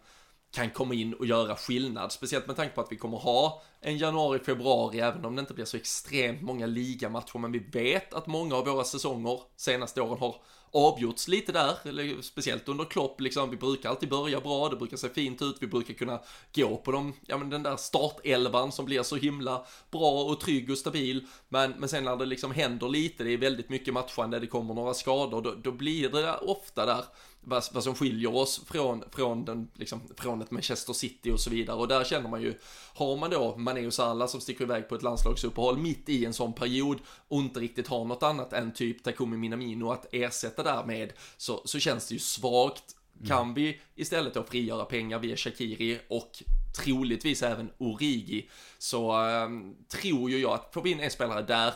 [0.56, 2.12] kan komma in och göra skillnad.
[2.12, 5.54] Speciellt med tanke på att vi kommer ha en januari, februari, även om det inte
[5.54, 7.39] blir så extremt många ligamatcher.
[7.39, 10.36] Men vi vet att många av våra säsonger senaste åren har
[10.76, 13.50] avgjorts lite där, eller speciellt under Klopp liksom.
[13.50, 16.20] Vi brukar alltid börja bra, det brukar se fint ut, vi brukar kunna
[16.56, 20.70] gå på dem, ja men den där startelvan som blir så himla bra och trygg
[20.70, 21.28] och stabil.
[21.50, 24.74] Men, men sen när det liksom händer lite, det är väldigt mycket matchande, det kommer
[24.74, 27.04] några skador, då, då blir det ofta där
[27.46, 31.50] vad, vad som skiljer oss från, från, den, liksom, från ett Manchester City och så
[31.50, 31.78] vidare.
[31.78, 32.54] Och där känner man ju,
[32.94, 36.34] har man då Mané och Salah som sticker iväg på ett landslagsuppehåll mitt i en
[36.34, 41.14] sån period och inte riktigt har något annat än typ Takumi Minamino att ersätta därmed
[41.38, 42.96] så, så känns det ju svagt.
[43.16, 43.28] Mm.
[43.28, 46.44] Kan vi istället då frigöra pengar via Shakiri och
[46.76, 51.74] troligtvis även Origi så ähm, tror ju jag att får vi in en spelare där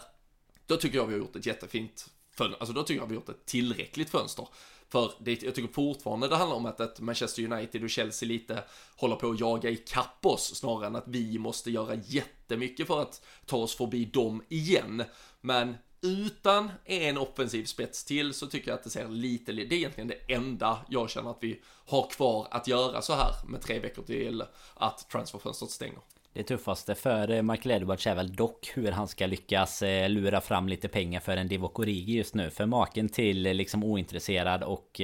[0.66, 3.22] då tycker jag vi har gjort ett jättefint fönster, alltså då tycker jag vi har
[3.22, 4.48] gjort ett tillräckligt fönster.
[4.90, 8.64] För det, jag tycker fortfarande det handlar om att, att Manchester United och Chelsea lite
[8.96, 13.26] håller på att jaga ikapp oss snarare än att vi måste göra jättemycket för att
[13.46, 15.04] ta oss förbi dem igen.
[15.42, 19.74] Men utan en offensiv spets till så tycker jag att det ser lite, det är
[19.74, 23.80] egentligen det enda jag känner att vi har kvar att göra så här med tre
[23.80, 26.00] veckor till att transferfönstret stänger.
[26.34, 30.42] Det tuffaste för eh, Michael Edwards är väl dock hur han ska lyckas eh, lura
[30.42, 32.50] fram lite pengar för en Divock Origi just nu.
[32.50, 35.02] För maken till eh, liksom ointresserad och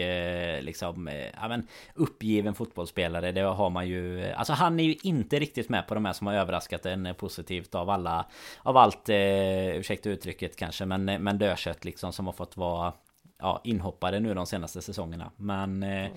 [0.61, 1.09] liksom
[1.41, 3.31] ja, men uppgiven fotbollsspelare.
[3.31, 4.31] Det har man ju.
[4.31, 7.75] Alltså han är ju inte riktigt med på de här som har överraskat en positivt
[7.75, 8.25] av alla.
[8.63, 9.09] Av allt,
[9.75, 12.93] ursäkta uttrycket kanske, men, men dödkött liksom som har fått vara
[13.39, 15.31] ja, inhoppare nu de senaste säsongerna.
[15.37, 16.11] Men mm.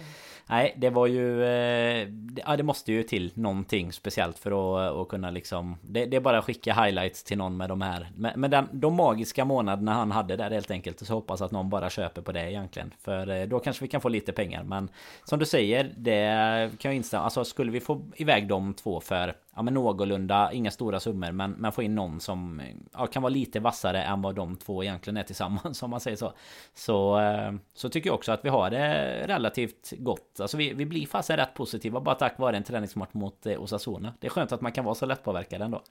[0.46, 1.44] nej, det var ju...
[1.44, 2.08] Eh,
[2.46, 5.76] ja, det måste ju till någonting speciellt för att, att kunna liksom...
[5.82, 8.10] Det, det, är bara att skicka highlights till någon med de här...
[8.16, 11.06] Med, med den, de magiska månaderna han hade där helt enkelt.
[11.06, 12.94] Så hoppas att någon bara köper på det egentligen.
[13.00, 14.62] För eh, då kanske vi kan få lite pengar.
[14.62, 14.88] Men
[15.24, 17.24] som du säger, det kan jag instämma.
[17.24, 21.50] Alltså skulle vi få iväg de två för ja, men någorlunda, inga stora summor men,
[21.50, 25.16] men få in någon som ja, kan vara lite vassare än vad de två egentligen
[25.16, 26.32] är tillsammans om man säger så.
[26.74, 30.40] Så, eh, så tycker jag också att vi har det relativt gott.
[30.40, 34.12] Alltså vi, vi blir fasen rätt positiva bara tack vare en träningsmatch mot eh, Osasuna.
[34.20, 35.82] Det är skönt att man kan vara så lättpåverkad ändå.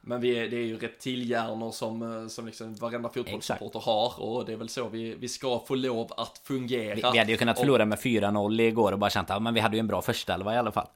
[0.00, 4.46] Men vi är, det är ju reptilhjärnor som, eh, som liksom varenda fotbollssupporter har och
[4.46, 6.94] det är väl så vi, vi ska få lov att fungera.
[6.94, 9.60] Vi, vi hade ju kunnat förlora med 4-0 igår och bara känt att men vi
[9.60, 10.86] hade ju en bra första elva i alla fall.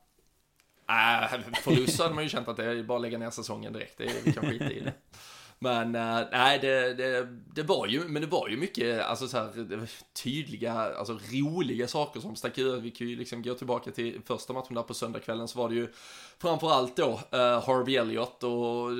[0.88, 3.98] Äh, förlust hade man ju känt att det är bara att lägga ner säsongen direkt.
[3.98, 4.92] Det, vi kan skita i det.
[5.58, 9.36] Men äh, nej, det, det, det, var ju, men det var ju mycket, alltså så
[9.36, 9.88] här,
[10.22, 12.82] tydliga, alltså roliga saker som stack ut.
[12.82, 15.74] Vi kan ju liksom gå tillbaka till första matchen där på söndagskvällen så var det
[15.74, 15.92] ju
[16.38, 18.90] framförallt då uh, Harvey Elliott och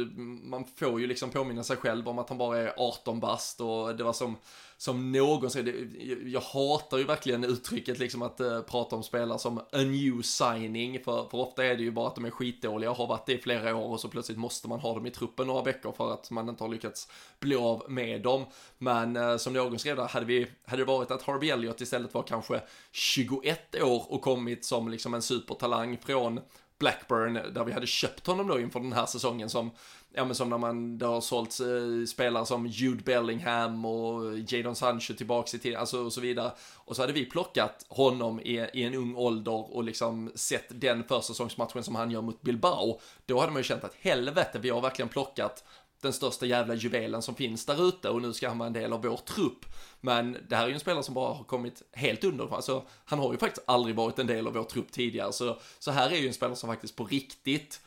[0.42, 3.96] man får ju liksom påminna sig själv om att han bara är 18 bast och
[3.96, 4.36] det var som
[4.78, 5.88] som någon säger,
[6.26, 11.00] jag hatar ju verkligen uttrycket liksom att uh, prata om spelare som a new signing,
[11.04, 13.32] för, för ofta är det ju bara att de är skitdåliga och har varit det
[13.32, 16.12] i flera år och så plötsligt måste man ha dem i truppen några veckor för
[16.12, 17.08] att man inte har lyckats
[17.40, 18.44] bli av med dem.
[18.78, 22.14] Men uh, som någon skrev där, hade, vi, hade det varit att Harvey Elliott istället
[22.14, 22.60] var kanske
[22.92, 26.40] 21 år och kommit som liksom en supertalang från
[26.78, 29.70] Blackburn, där vi hade köpt honom då inför den här säsongen som
[30.16, 34.76] ja men som när man, det har sålts eh, spelare som Jude Bellingham och Jadon
[34.76, 36.52] Sancho tillbaks i tiden, alltså och så vidare.
[36.76, 41.04] Och så hade vi plockat honom i, i en ung ålder och liksom sett den
[41.04, 43.00] försäsongsmatchen som han gör mot Bilbao.
[43.26, 45.64] Då hade man ju känt att helvete, vi har verkligen plockat
[46.00, 48.92] den största jävla juvelen som finns där ute och nu ska han vara en del
[48.92, 49.64] av vår trupp.
[50.00, 53.18] Men det här är ju en spelare som bara har kommit helt under, alltså han
[53.18, 56.16] har ju faktiskt aldrig varit en del av vår trupp tidigare, så, så här är
[56.16, 57.80] ju en spelare som faktiskt på riktigt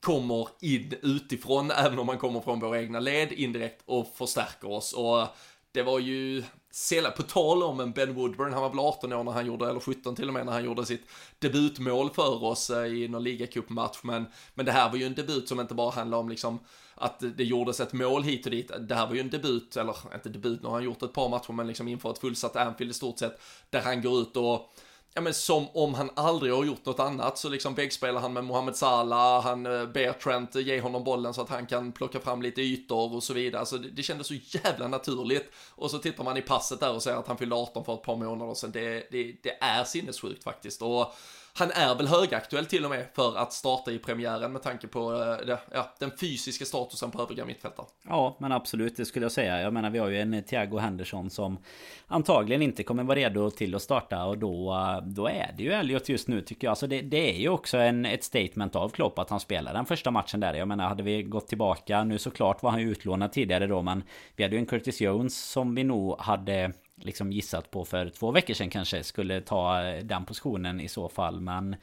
[0.00, 4.92] kommer in utifrån, även om man kommer från våra egna led indirekt och förstärker oss.
[4.92, 5.26] Och
[5.72, 9.24] det var ju sällan, på tal om en Ben Woodburn, han var väl 18 år
[9.24, 11.06] när han gjorde, eller 17 till och med, när han gjorde sitt
[11.38, 13.98] debutmål för oss eh, i någon ligacupmatch.
[14.02, 16.58] Men, men det här var ju en debut som inte bara handlade om liksom
[16.94, 18.70] att det gjordes ett mål hit och dit.
[18.80, 21.28] Det här var ju en debut, eller inte debut, nu har han gjort ett par
[21.28, 24.72] matcher, men liksom inför ett fullsatt Anfield i stort sett, där han går ut och
[25.14, 28.44] ja men som om han aldrig har gjort något annat så liksom väggspelar han med
[28.44, 32.20] Mohamed Salah, han eh, ber Trent eh, ge honom bollen så att han kan plocka
[32.20, 33.60] fram lite ytor och så vidare.
[33.60, 35.50] Alltså det, det kändes så jävla naturligt.
[35.70, 38.02] Och så tittar man i passet där och ser att han fyllde 18 för ett
[38.02, 38.70] par månader sedan.
[38.72, 40.82] Det, det, det är sinnessjukt faktiskt.
[40.82, 41.14] Och
[41.58, 45.12] han är väl högaktuell till och med för att starta i premiären med tanke på
[45.12, 47.86] eh, det, ja, den fysiska statusen på övriga mittfältare.
[48.08, 49.60] Ja, men absolut, det skulle jag säga.
[49.60, 51.58] Jag menar, vi har ju en Thiago Henderson som
[52.06, 55.72] antagligen inte kommer vara redo till att starta och då, eh, då är det ju
[55.72, 56.72] Elliot just nu tycker jag.
[56.72, 59.86] Alltså det, det är ju också en, ett statement av Klopp att han spelar den
[59.86, 60.54] första matchen där.
[60.54, 64.02] Jag menar, hade vi gått tillbaka, nu såklart var han ju utlånad tidigare då, men
[64.36, 68.30] vi hade ju en Curtis Jones som vi nog hade liksom gissat på för två
[68.30, 71.40] veckor sedan kanske skulle ta eh, den positionen i så fall.
[71.40, 71.76] Men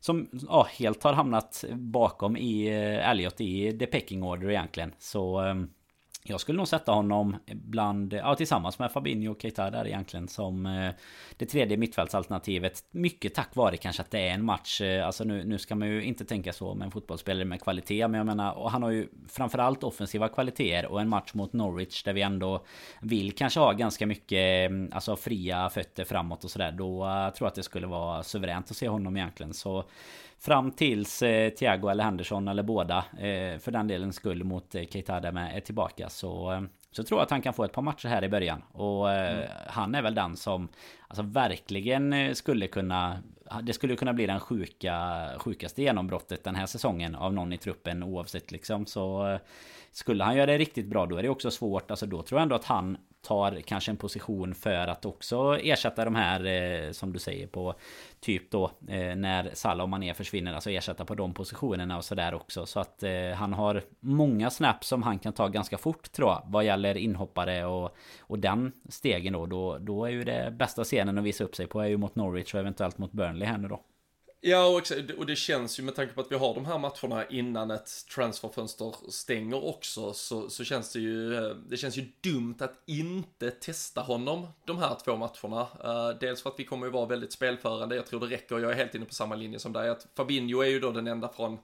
[0.00, 4.94] som ja, helt har hamnat bakom i eh, Elliot i the pecking order egentligen.
[4.98, 5.70] Så ehm,
[6.24, 10.66] jag skulle nog sätta honom bland, ja tillsammans med Fabinho och Keita där egentligen som
[10.66, 10.90] eh,
[11.36, 12.84] det tredje mittfältsalternativet.
[12.90, 14.80] Mycket tack vare kanske att det är en match.
[14.80, 18.08] Eh, alltså nu, nu ska man ju inte tänka så med en fotbollsspelare med kvalitet.
[18.08, 22.02] Men jag menar, och han har ju framförallt offensiva kvaliteter och en match mot Norwich
[22.02, 22.64] där vi ändå
[23.00, 26.72] vill kanske ha ganska mycket mm, alltså fria fötter framåt och sådär.
[26.72, 29.54] Då eh, tror jag att det skulle vara suveränt att se honom egentligen.
[29.54, 29.84] Så
[30.40, 34.84] Fram tills eh, Thiago eller Henderson eller båda eh, För den delen skull mot eh,
[34.84, 37.82] Keita med är tillbaka så eh, Så tror jag att han kan få ett par
[37.82, 38.62] matcher här i början.
[38.72, 39.48] Och eh, mm.
[39.66, 40.68] han är väl den som
[41.08, 43.22] Alltså verkligen eh, skulle kunna
[43.62, 48.02] Det skulle kunna bli den sjuka Sjukaste genombrottet den här säsongen Av någon i truppen
[48.02, 48.86] oavsett liksom.
[48.86, 49.38] Så
[49.92, 51.90] Skulle han göra det riktigt bra då är det också svårt.
[51.90, 52.96] Alltså då tror jag ändå att han
[53.28, 57.74] tar kanske en position för att också ersätta de här eh, som du säger på
[58.20, 62.34] typ då eh, när Salah och Mané försvinner, alltså ersätta på de positionerna och sådär
[62.34, 62.66] också.
[62.66, 66.42] Så att eh, han har många snaps som han kan ta ganska fort tror jag,
[66.46, 69.78] vad gäller inhoppare och, och den stegen då, då.
[69.78, 72.54] Då är ju det bästa scenen att visa upp sig på är ju mot Norwich
[72.54, 73.80] och eventuellt mot Burnley här nu då.
[74.40, 74.82] Ja,
[75.18, 77.90] och, det känns ju med tanke på att vi har de här matcherna innan ett
[78.14, 83.50] transferfönster stänger också, så, så känns det ju, eh, det känns ju dumt att inte
[83.50, 85.60] testa honom de här två matcherna.
[85.60, 88.70] Uh, dels för att vi kommer ju vara väldigt spelförande, jag tror det räcker, jag
[88.70, 91.28] är helt inne på samma linje som dig, att Fabinho är ju då den enda
[91.28, 91.58] från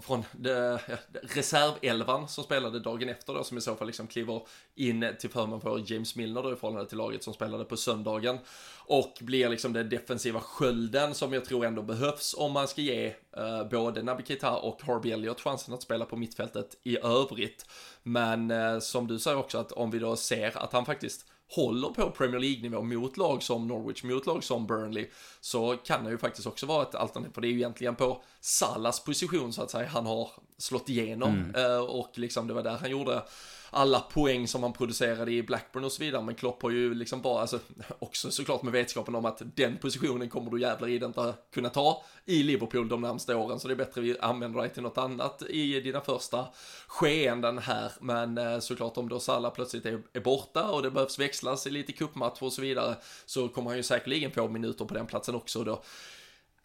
[0.00, 0.80] från det,
[1.22, 4.42] reservelvan som spelade dagen efter då, som i så fall liksom kliver
[4.74, 8.38] in till förmån för James Milner då i förhållande till laget som spelade på söndagen.
[8.76, 13.06] Och blir liksom den defensiva skölden som jag tror ändå behövs om man ska ge
[13.36, 17.66] eh, både Naby Keita och Harvey Elliott chansen att spela på mittfältet i övrigt.
[18.02, 21.88] Men eh, som du säger också att om vi då ser att han faktiskt håller
[21.88, 25.06] på Premier League-nivå mot lag som Norwich, mot lag som Burnley,
[25.40, 28.22] så kan det ju faktiskt också vara ett alternativ, för det är ju egentligen på
[28.40, 31.54] Salas position så att säga han har slått igenom mm.
[31.54, 33.22] Eh, och liksom det var där han gjorde
[33.74, 36.22] alla poäng som han producerade i Blackburn och så vidare.
[36.22, 37.58] Men Klopp har ju liksom bara, alltså
[37.98, 42.04] också såklart med vetskapen om att den positionen kommer du jävlar i inte kunna ta
[42.24, 43.60] i Liverpool de närmsta åren.
[43.60, 46.46] Så det är bättre att vi använder dig till något annat i dina första
[46.86, 47.92] skeenden här.
[48.00, 51.70] Men eh, såklart om då Salah plötsligt är, är borta och det behövs växlas i
[51.70, 52.96] lite cupmatcher och så vidare
[53.26, 55.82] så kommer han ju säkerligen få minuter på den platsen också då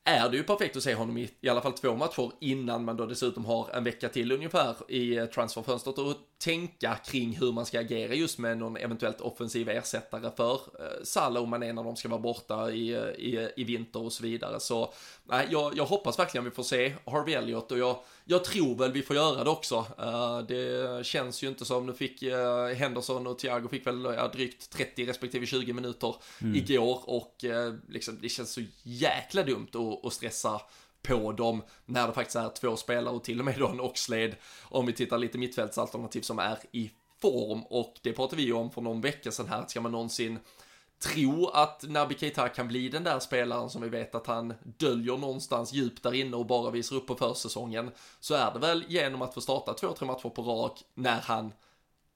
[0.08, 2.98] är det ju perfekt att se honom i i alla fall två matcher innan man
[2.98, 7.66] då dessutom har en vecka till ungefär i eh, transferfönstret och tänka kring hur man
[7.66, 11.96] ska agera just med någon eventuellt offensiv ersättare för eh, Salah och Mané när de
[11.96, 14.60] ska vara borta i, i, i vinter och så vidare.
[14.60, 18.76] Så nej, jag, jag hoppas verkligen vi får se Harvey Elliott och jag, jag tror
[18.76, 19.86] väl vi får göra det också.
[20.00, 24.32] Uh, det känns ju inte som, nu fick uh, Henderson och Thiago fick väl uh,
[24.32, 26.56] drygt 30 respektive 20 minuter mm.
[26.56, 30.62] igår och uh, liksom, det känns så jäkla dumt att, att stressa
[31.08, 34.36] på dem när det faktiskt är två spelare och till och med då en Oxlade
[34.64, 36.92] om vi tittar lite mittfältsalternativ som är i
[37.22, 37.64] form.
[37.64, 40.40] Och det pratade vi ju om för någon vecka sedan här, att ska man någonsin
[41.00, 45.18] tro att Naby Keita kan bli den där spelaren som vi vet att han döljer
[45.18, 49.22] någonstans djupt där inne och bara visar upp på försäsongen så är det väl genom
[49.22, 51.54] att få starta två, tre matcher på rak när han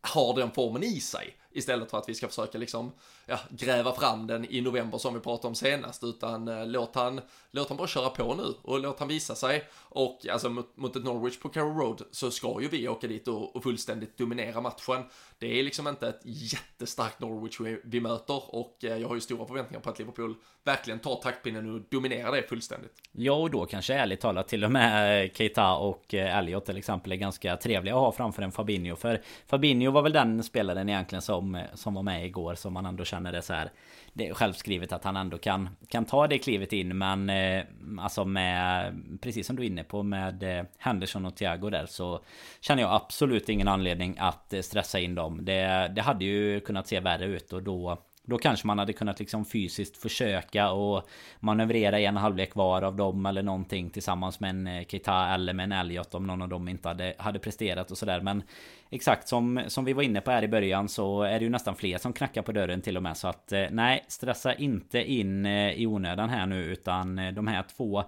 [0.01, 2.91] har den formen i sig istället för att vi ska försöka liksom
[3.31, 7.21] ja, gräva fram den i november som vi pratade om senast utan eh, låt, han,
[7.51, 10.95] låt han bara köra på nu och låt han visa sig och alltså mot, mot
[10.95, 14.61] ett Norwich på Carrow Road så ska ju vi åka dit och, och fullständigt dominera
[14.61, 15.03] matchen.
[15.39, 19.21] Det är liksom inte ett jättestarkt Norwich vi, vi möter och eh, jag har ju
[19.21, 22.91] stora förväntningar på att Liverpool verkligen tar taktpinnen och dominerar det fullständigt.
[23.11, 26.77] Ja och då kanske ärligt talat till och med eh, Keita och eh, Elliot till
[26.77, 30.89] exempel är ganska trevliga att ha framför en Fabinho för Fabinho var väl den spelaren
[30.89, 33.71] egentligen som, som var med igår som man ändå känner det så här
[34.13, 37.63] det är självskrivet att han ändå kan, kan ta det klivet in men eh,
[37.99, 42.19] alltså med precis som du är inne på med eh, Henderson och Thiago där så
[42.61, 45.45] känner jag absolut ingen anledning att eh, stressa in dem.
[45.45, 49.19] Det, det hade ju kunnat se värre ut och då då kanske man hade kunnat
[49.19, 51.09] liksom fysiskt försöka och
[51.39, 55.63] manövrera en halvlek var av dem eller någonting tillsammans med en Kita Keita eller med
[55.63, 58.21] en Elliot om någon av dem inte hade, hade presterat och sådär.
[58.21, 58.43] Men
[58.89, 61.75] exakt som, som vi var inne på här i början så är det ju nästan
[61.75, 63.17] fler som knackar på dörren till och med.
[63.17, 67.63] Så att eh, nej, stressa inte in eh, i onödan här nu utan de här
[67.77, 68.03] två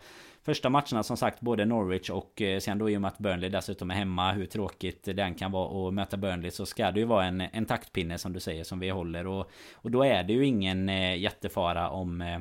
[0.45, 3.49] Första matcherna som sagt både Norwich och eh, sen då i och med att Burnley
[3.49, 7.05] dessutom är hemma Hur tråkigt den kan vara att möta Burnley Så ska det ju
[7.05, 9.27] vara en, en taktpinne som du säger som vi håller.
[9.27, 12.39] Och, och då är det ju ingen eh, jättefara om eh,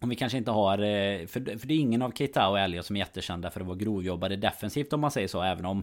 [0.00, 0.78] om vi kanske inte har...
[0.78, 3.66] Eh, för, för det är ingen av Keita och Elliot som är jättekända för att
[3.66, 5.42] vara grovjobbade defensivt om man säger så.
[5.42, 5.82] Även om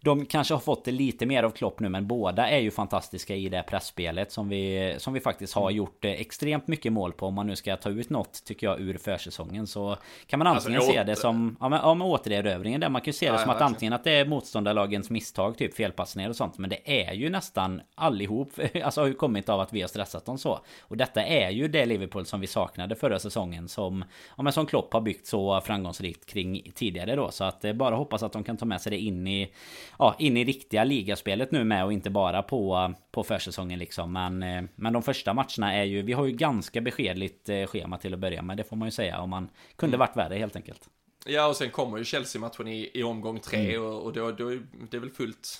[0.00, 1.88] de kanske har fått det lite mer av Klopp nu.
[1.88, 6.04] Men båda är ju fantastiska i det pressspelet som vi, som vi faktiskt har gjort
[6.04, 7.26] eh, extremt mycket mål på.
[7.26, 9.66] Om man nu ska ta ut något tycker jag ur försäsongen.
[9.66, 9.96] Så
[10.26, 11.56] kan man antingen alltså, se det som...
[11.60, 12.88] Ja men, ja, men återerövringen där.
[12.88, 13.72] Man kan ju se det ja, som att verkligen.
[13.72, 15.58] antingen att det är motståndarlagens misstag.
[15.58, 16.58] Typ felpassningar och sånt.
[16.58, 18.52] Men det är ju nästan allihop.
[18.82, 20.60] Alltså har ju kommit av att vi har stressat dem så.
[20.80, 24.04] Och detta är ju det Liverpool som vi saknade förra säsongen säsongen som,
[24.36, 27.30] ja, men som Klopp har byggt så framgångsrikt kring tidigare då.
[27.30, 29.52] Så att eh, bara hoppas att de kan ta med sig det in i,
[29.98, 34.12] ja, in i riktiga ligaspelet nu med och inte bara på, på försäsongen liksom.
[34.12, 37.98] Men, eh, men de första matcherna är ju, vi har ju ganska beskedligt eh, schema
[37.98, 38.56] till att börja med.
[38.56, 40.06] Det får man ju säga om man kunde mm.
[40.06, 40.88] varit värre helt enkelt.
[41.26, 43.82] Ja, och sen kommer ju Chelsea-matchen i, i omgång tre mm.
[43.82, 45.58] och, och då, då är det väl fullt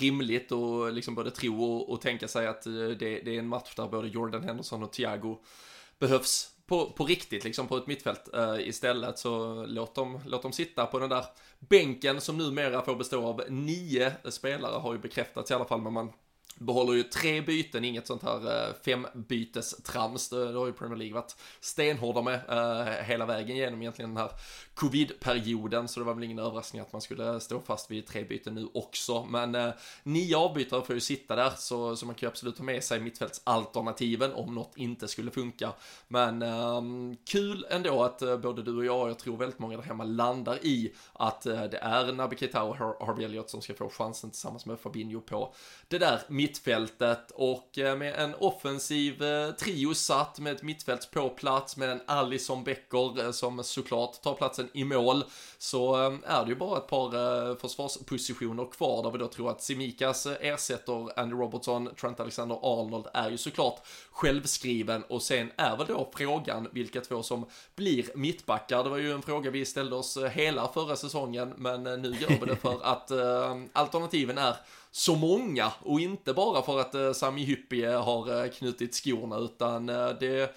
[0.00, 3.74] rimligt och liksom både tro och, och tänka sig att det, det, är en match
[3.76, 5.38] där både Jordan Henderson och Thiago
[5.98, 9.18] behövs på, på riktigt, liksom på ett mittfält uh, istället.
[9.18, 11.24] Så låt dem, låt dem sitta på den där
[11.58, 15.92] bänken som numera får bestå av nio spelare, har ju bekräftats i alla fall, men
[15.92, 16.12] man
[16.62, 20.28] behåller ju tre byten, inget sånt här eh, fembytestrams.
[20.28, 24.30] Det, har ju Premier League varit stenhårda med eh, hela vägen genom egentligen den här
[24.74, 28.54] covid-perioden, så det var väl ingen överraskning att man skulle stå fast vid tre byten
[28.54, 29.24] nu också.
[29.24, 29.70] Men eh,
[30.02, 33.00] nio avbytare får ju sitta där, så, så man kan ju absolut ta med sig
[33.00, 35.72] mittfältsalternativen om något inte skulle funka.
[36.08, 39.84] Men ehm, kul ändå att både du och jag, och jag tror väldigt många där
[39.84, 44.30] hemma landar i att det är Naby Keita och Harvey Elliott som ska få chansen
[44.30, 45.54] tillsammans med Fabinho på
[45.88, 46.20] det där
[46.52, 51.90] mittfältet och eh, med en offensiv eh, trio satt med ett mittfält på plats med
[51.90, 55.24] en Alisson Becker eh, som såklart tar platsen i mål
[55.58, 55.94] så
[56.26, 61.20] är det ju bara ett par försvarspositioner kvar där vi då tror att Simikas ersätter
[61.20, 63.80] Andy Robertson, Trent Alexander-Arnold är ju såklart
[64.10, 68.84] självskriven och sen är väl då frågan vilka två som blir mittbackar.
[68.84, 72.46] Det var ju en fråga vi ställde oss hela förra säsongen men nu gör vi
[72.46, 73.10] det för att
[73.72, 74.56] alternativen är
[74.92, 79.88] så många och inte bara för att eh, Sami Hyppie har eh, knutit skorna utan
[79.88, 80.56] eh, det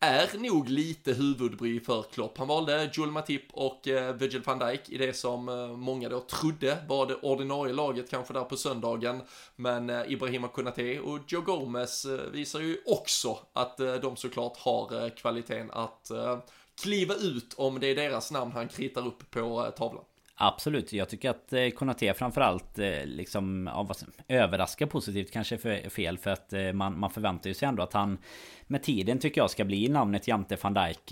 [0.00, 2.38] är nog lite huvudbry för Klopp.
[2.38, 6.20] Han valde Joel Matip och eh, Virgil van Dijk i det som eh, många då
[6.20, 9.20] trodde var det ordinarie laget kanske där på söndagen.
[9.56, 14.56] Men eh, Ibrahima Konate och Joe Gomez eh, visar ju också att eh, de såklart
[14.56, 16.38] har eh, kvaliteten att eh,
[16.82, 20.04] kliva ut om det är deras namn han kritar upp på eh, tavlan.
[20.44, 23.96] Absolut, jag tycker att Konaté Konate framförallt eh, liksom ja, vad,
[24.28, 28.18] överraskar positivt kanske för, fel för att eh, man, man förväntar sig ändå att han
[28.66, 31.10] med tiden tycker jag ska bli namnet Jante van Dijk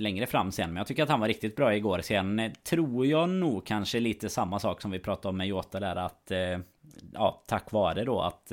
[0.00, 0.70] längre fram sen.
[0.70, 2.00] Men jag tycker att han var riktigt bra igår.
[2.00, 5.96] Sen tror jag nog kanske lite samma sak som vi pratade om med Jota där
[5.96, 6.32] att
[7.12, 8.52] ja, tack vare då att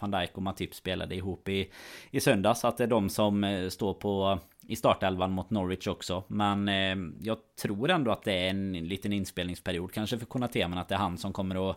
[0.00, 1.70] van Dijk och Matip spelade ihop i,
[2.10, 2.64] i söndags.
[2.64, 4.38] Att det är de som står på
[4.70, 6.24] i startelvan mot Norwich också.
[6.28, 10.68] Men eh, jag tror ändå att det är en liten inspelningsperiod kanske för Konate.
[10.68, 11.76] Men att det är han som kommer att,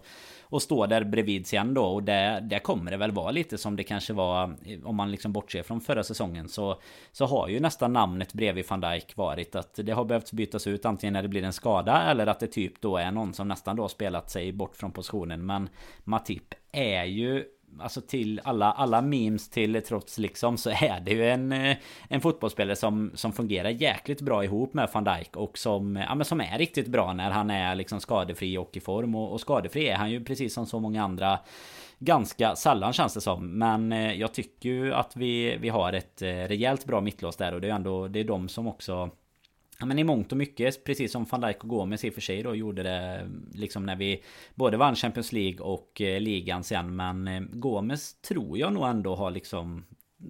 [0.49, 1.83] att stå där bredvid sen då.
[1.83, 5.11] Och där, där kommer det väl vara lite som det kanske var eh, om man
[5.11, 6.49] liksom bortser från förra säsongen.
[6.49, 6.81] Så,
[7.11, 10.85] så har ju nästan namnet bredvid van Dijk varit att det har behövt bytas ut
[10.85, 13.75] antingen när det blir en skada eller att det typ då är någon som nästan
[13.75, 15.45] då spelat sig bort från positionen.
[15.45, 15.69] Men
[16.03, 17.45] Matip är ju
[17.79, 21.77] Alltså till alla, alla memes till trots liksom så är det ju en, eh,
[22.09, 26.25] en fotbollsspelare som, som fungerar jäkligt bra ihop med van Dijk och som, ja, men
[26.25, 29.15] som är riktigt bra när han är liksom skadefri och i form.
[29.15, 31.39] Och, och skadefri är han ju precis som så många andra
[32.03, 33.57] Ganska sällan känns det som.
[33.57, 37.53] Men eh, jag tycker ju att vi, vi har ett eh, rejält bra mittlås där
[37.53, 39.09] och det är ändå Det är de som också
[39.81, 42.21] Ja, men i mångt och mycket, precis som van Dijk och Gomes i och för
[42.21, 44.23] sig då gjorde det liksom när vi
[44.55, 46.95] både vann Champions League och eh, ligan sen.
[46.95, 49.85] Men eh, Gomes tror jag nog ändå har liksom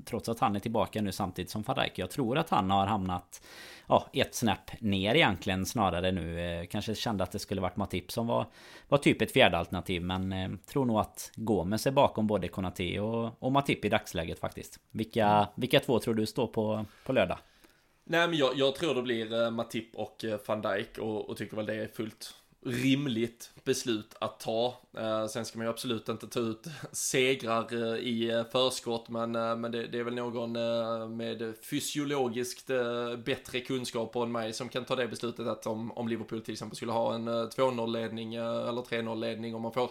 [0.06, 2.00] Trots att han är tillbaka nu samtidigt som van Dijk.
[2.00, 3.42] Jag tror att han har hamnat
[3.88, 6.40] ja, ett snäpp ner egentligen snarare nu.
[6.40, 8.46] Eh, kanske kände att det skulle varit Matip som var,
[8.88, 10.02] var typ ett fjärde alternativ.
[10.02, 14.40] Men eh, tror nog att Gomes är bakom både Konate och, och Matip i dagsläget
[14.40, 14.80] faktiskt.
[14.92, 17.38] Vilka, vilka två tror du står på, på lördag?
[18.12, 21.38] Nej men jag, jag tror det blir eh, Matip och eh, van Dijk och, och,
[21.38, 22.36] tycker väl det är fullt
[22.66, 24.78] rimligt beslut att ta.
[24.98, 29.88] Eh, sen ska man ju absolut inte ta ut segrar i förskott men, men det,
[29.88, 30.52] det, är väl någon
[31.18, 32.68] med fysiologiskt
[33.26, 36.76] bättre kunskap än mig som kan ta det beslutet att om, om Liverpool till exempel
[36.76, 39.90] skulle ha en 2-0 ledning eller 3-0 ledning om man får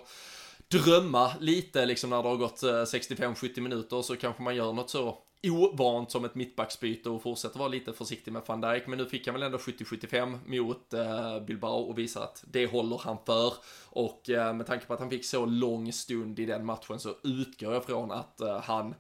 [0.68, 5.18] drömma lite liksom när det har gått 65-70 minuter så kanske man gör något så
[5.43, 8.86] ovant som ett mittbacksbyte och fortsätter vara lite försiktig med van Dijk.
[8.86, 12.99] Men nu fick han väl ändå 70-75 mot eh, Bilbao och visar att det håller
[12.99, 13.53] han för.
[13.84, 17.14] Och eh, med tanke på att han fick så lång stund i den matchen så
[17.22, 18.95] utgår jag från att eh, han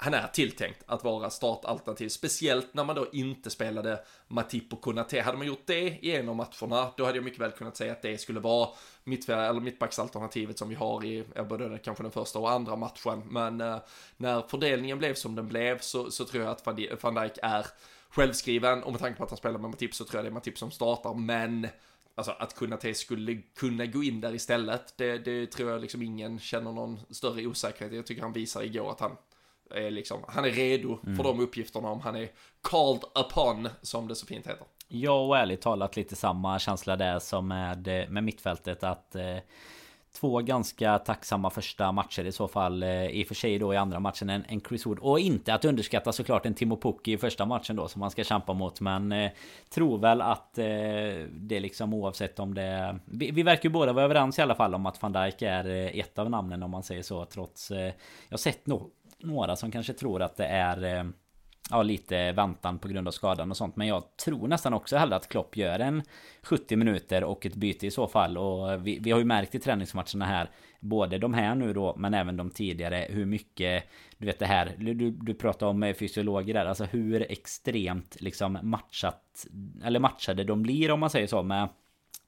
[0.00, 5.20] han är tilltänkt att vara startalternativ, speciellt när man då inte spelade Matip och Konate.
[5.20, 7.92] Hade man gjort det i en av matcherna, då hade jag mycket väl kunnat säga
[7.92, 8.68] att det skulle vara
[9.04, 13.22] mitt, eller mittbacksalternativet som vi har i både kanske den första och andra matchen.
[13.30, 13.78] Men eh,
[14.16, 17.66] när fördelningen blev som den blev så, så tror jag att van Dijk är
[18.08, 20.34] självskriven och med tanke på att han spelar med Matip så tror jag det är
[20.34, 21.14] Matip som startar.
[21.14, 21.68] Men
[22.14, 26.38] Alltså att Kunate skulle kunna gå in där istället, det, det tror jag liksom ingen
[26.38, 27.92] känner någon större osäkerhet.
[27.92, 29.16] Jag tycker han visar igår att han
[29.70, 31.16] är liksom, han är redo mm.
[31.16, 32.28] för de uppgifterna om han är
[32.62, 34.66] called upon, som det så fint heter.
[34.88, 39.38] Ja, och ärligt talat lite samma känsla där som med, med mittfältet att eh,
[40.12, 43.76] Två ganska tacksamma första matcher i så fall eh, I och för sig då i
[43.76, 47.18] andra matchen en, en Chris Wood Och inte att underskatta såklart en Timo Pukki i
[47.18, 49.30] första matchen då som man ska kämpa mot Men eh,
[49.70, 50.64] Tror väl att eh,
[51.30, 54.74] det liksom oavsett om det vi, vi, verkar ju båda vara överens i alla fall
[54.74, 57.78] om att van Dijk är eh, ett av namnen om man säger så Trots eh,
[57.78, 57.92] Jag
[58.30, 58.90] har sett no
[59.22, 61.04] några som kanske tror att det är eh,
[61.70, 63.76] ja, lite väntan på grund av skadan och sånt.
[63.76, 66.02] Men jag tror nästan också hellre att Klopp gör en
[66.42, 68.38] 70 minuter och ett byte i så fall.
[68.38, 70.50] Och vi, vi har ju märkt i träningsmatcherna här,
[70.80, 73.84] både de här nu då, men även de tidigare, hur mycket,
[74.18, 78.58] du vet det här, du, du pratar om eh, fysiologer där, alltså hur extremt liksom
[78.62, 79.46] matchat,
[79.84, 81.68] eller matchade de blir om man säger så med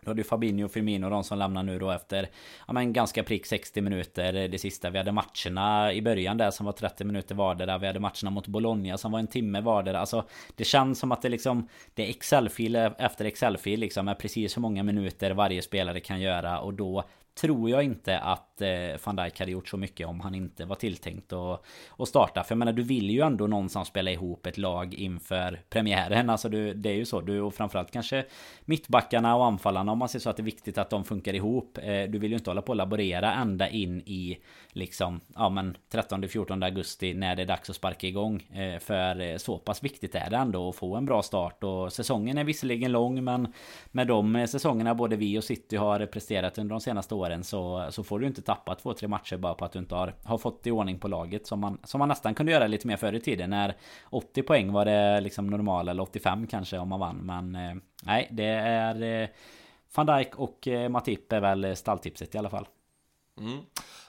[0.05, 2.29] då är ju Fabinho och Firmino de som lämnar nu då efter
[2.67, 4.91] Ja men ganska prick 60 minuter eh, det sista.
[4.91, 7.79] Vi hade matcherna i början där som var 30 minuter vardera.
[7.79, 10.01] Vi hade matcherna mot Bologna som var en timme vardera.
[10.01, 10.25] Alltså
[10.57, 14.57] Det känns som att det liksom Det är Excel-fil eh, efter Excel-fil liksom Med precis
[14.57, 16.61] hur många minuter varje spelare kan göra.
[16.61, 17.05] Och då
[17.41, 20.77] tror jag inte att eh, van Dijk hade gjort så mycket om han inte var
[20.77, 21.65] tilltänkt att,
[21.99, 22.45] att starta.
[22.45, 26.31] För jag menar, du vill ju ändå någonstans spela ihop ett lag inför premiären.
[26.31, 27.21] Alltså du, det är ju så.
[27.21, 28.25] Du, och framförallt kanske
[28.65, 31.79] mittbackarna och anfallarna om man ser så att det är viktigt att de funkar ihop.
[31.83, 34.39] Eh, du vill ju inte hålla på och laborera ända in i
[34.73, 38.43] liksom, ja men 13-14 augusti när det är dags att sparka igång.
[38.53, 41.65] Eh, för eh, så pass viktigt är det ändå att få en bra start.
[41.65, 43.53] Och säsongen är visserligen lång men
[43.91, 47.45] med de eh, säsongerna både vi och City har presterat under de senaste åren åren
[47.45, 50.15] så, så får du inte tappa två, tre matcher bara på att du inte har,
[50.25, 52.97] har fått i ordning på laget som man, som man nästan kunde göra lite mer
[52.97, 53.77] förr i tiden när
[54.11, 58.29] 80 poäng var det liksom normala eller 85 kanske om man vann men eh, nej
[58.31, 59.29] det är eh,
[59.95, 62.67] Van Dijk och eh, Matip är väl stalltipset i alla fall.
[63.41, 63.61] Mm.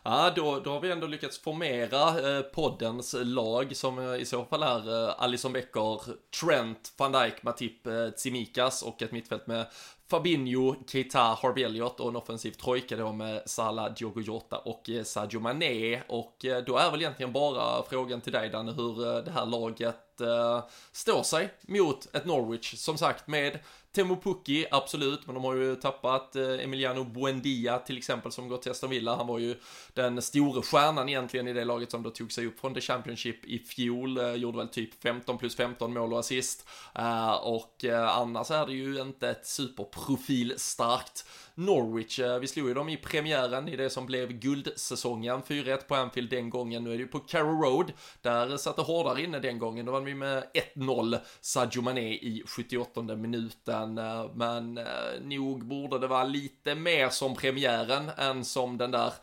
[0.03, 4.45] Ja, då, då har vi ändå lyckats formera eh, poddens lag som eh, i så
[4.45, 6.01] fall är eh, Alison Becker,
[6.41, 9.65] Trent, van Dijk, Matip, eh, Tsimikas och ett mittfält med
[10.11, 15.03] Fabinho, Keita, Harvey Elliott och en offensiv trojka då med Salah, Diogo Jota och eh,
[15.03, 16.01] Sadio Mané.
[16.07, 19.45] Och eh, då är väl egentligen bara frågan till dig Danne hur eh, det här
[19.45, 22.75] laget eh, står sig mot ett Norwich.
[22.77, 23.59] Som sagt med
[23.93, 28.61] Temo Pukki, absolut, men de har ju tappat eh, Emiliano Buendia till exempel som gått
[28.61, 29.15] till Aston Villa.
[29.15, 29.55] Han var ju
[29.93, 33.45] den store stjärnan egentligen i det laget som då tog sig upp från The Championship
[33.45, 34.17] i fjol.
[34.17, 36.67] Eh, gjorde väl typ 15 plus 15 mål och assist.
[36.95, 41.25] Eh, och annars är det ju inte ett superprofilstarkt
[41.55, 42.19] Norwich.
[42.19, 45.41] Eh, vi slog ju dem i premiären i det som blev guldsäsongen.
[45.41, 46.83] 4-1 på Anfield den gången.
[46.83, 47.91] Nu är det ju på Carrow Road.
[48.21, 49.85] Där satt det hårdare inne den gången.
[49.85, 50.43] Då vann vi med
[50.75, 53.97] 1-0 Sadio Mané i 78 minuten.
[53.97, 54.85] Eh, men eh,
[55.21, 59.13] nog borde det vara lite mer som premiären än som den där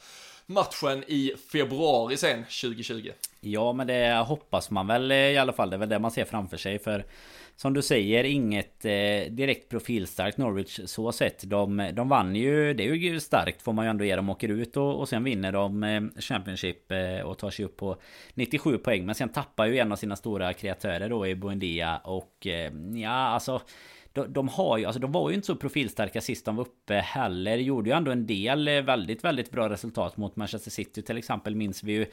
[0.47, 3.11] matchen i februari sen 2020.
[3.41, 5.71] Ja men det hoppas man väl i alla fall.
[5.71, 7.05] Det är väl det man ser framför sig för
[7.61, 11.51] som du säger, inget eh, direkt profilstarkt Norwich så sett.
[11.51, 14.17] De, de vann ju, det är ju starkt får man ju ändå ge.
[14.17, 17.77] De åker ut och, och sen vinner de eh, Championship eh, och tar sig upp
[17.77, 17.97] på
[18.35, 19.07] 97 poäng.
[19.07, 23.11] Men sen tappar ju en av sina stora kreatörer då i Buendia och eh, ja
[23.11, 23.61] alltså
[24.19, 26.95] de, de, har ju, alltså de var ju inte så profilstarka sist de var uppe
[26.95, 27.57] heller.
[27.57, 31.55] Gjorde ju ändå en del eh, väldigt, väldigt bra resultat mot Manchester City till exempel.
[31.55, 32.07] Minns vi ju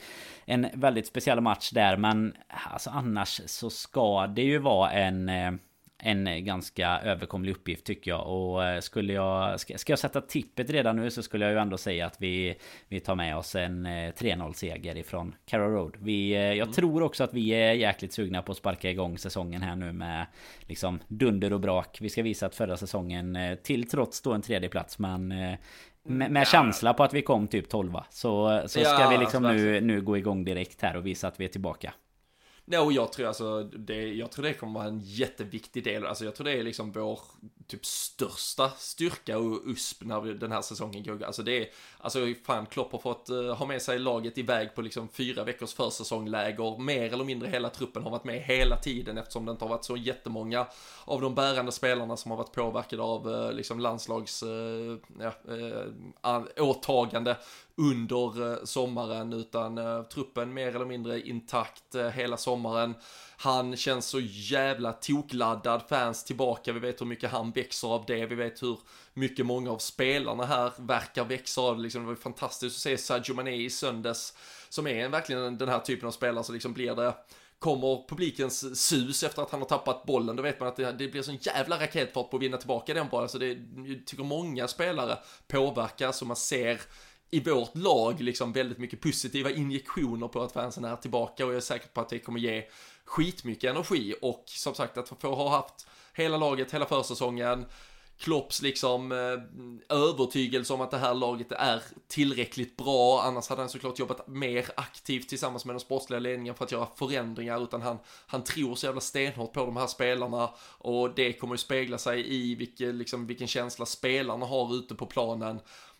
[0.45, 1.97] en väldigt speciell match där.
[1.97, 2.33] Men
[2.71, 5.51] alltså annars så ska det ju vara en eh,
[6.05, 8.27] en ganska överkomlig uppgift tycker jag.
[8.27, 11.59] Och eh, skulle jag, ska, ska jag sätta tippet redan nu så skulle jag ju
[11.59, 12.55] ändå säga att vi,
[12.87, 15.97] vi tar med oss en 3-0 seger ifrån Carrow Road.
[15.99, 16.71] Vi, jag mm.
[16.71, 20.25] tror också att vi är jäkligt sugna på att sparka igång säsongen här nu med
[20.61, 21.97] liksom dunder och brak.
[22.01, 26.41] Vi ska visa att förra säsongen till trots då en tredje plats men med, med
[26.41, 26.45] ja.
[26.45, 30.01] känsla på att vi kom typ 12 Så, så ska ja, vi liksom nu, nu
[30.01, 31.93] gå igång direkt här och visa att vi är tillbaka.
[32.67, 36.05] Nej, och jag tror alltså, det, jag tror det kommer vara en jätteviktig del.
[36.05, 37.19] Alltså jag tror det är liksom vår
[37.67, 41.23] typ största styrka och USP när vi, den här säsongen går.
[41.23, 44.81] Alltså det är, alltså fan Klopp har fått uh, ha med sig laget iväg på
[44.81, 46.79] liksom fyra veckors försäsongläger.
[46.79, 49.85] Mer eller mindre hela truppen har varit med hela tiden eftersom det inte har varit
[49.85, 50.67] så jättemånga
[51.05, 54.97] av de bärande spelarna som har varit påverkade av uh, liksom landslags uh,
[56.21, 57.37] ja, åtagande
[57.77, 62.95] under eh, sommaren utan eh, truppen mer eller mindre intakt eh, hela sommaren.
[63.37, 68.25] Han känns så jävla tokladdad, fans tillbaka, vi vet hur mycket han växer av det,
[68.25, 68.79] vi vet hur
[69.13, 71.83] mycket många av spelarna här verkar växa av det.
[71.83, 74.33] Liksom, det var fantastiskt att se Sadio Mané i söndags,
[74.69, 77.13] som är verkligen den här typen av spelare, så liksom blir det
[77.59, 81.07] kommer publikens sus efter att han har tappat bollen, då vet man att det, det
[81.07, 83.29] blir sån jävla raketfart på att vinna tillbaka den bollen.
[83.29, 85.17] Så det, jag tycker många spelare
[85.47, 86.81] påverkas och man ser
[87.31, 91.57] i vårt lag liksom väldigt mycket positiva injektioner på att fansen är tillbaka och jag
[91.57, 92.63] är säker på att det kommer ge
[93.05, 97.65] skitmycket energi och som sagt att få ha haft hela laget hela försäsongen
[98.17, 103.21] Klopps liksom eh, övertygelse om att det här laget är tillräckligt bra.
[103.21, 106.87] Annars hade han såklart jobbat mer aktivt tillsammans med den sportsliga ledningen för att göra
[106.95, 107.63] förändringar.
[107.63, 107.97] Utan han,
[108.27, 110.49] han tror så jävla stenhårt på de här spelarna.
[110.77, 115.05] Och det kommer ju spegla sig i vilken, liksom, vilken känsla spelarna har ute på
[115.05, 115.59] planen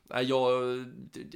[0.10, 0.86] jag,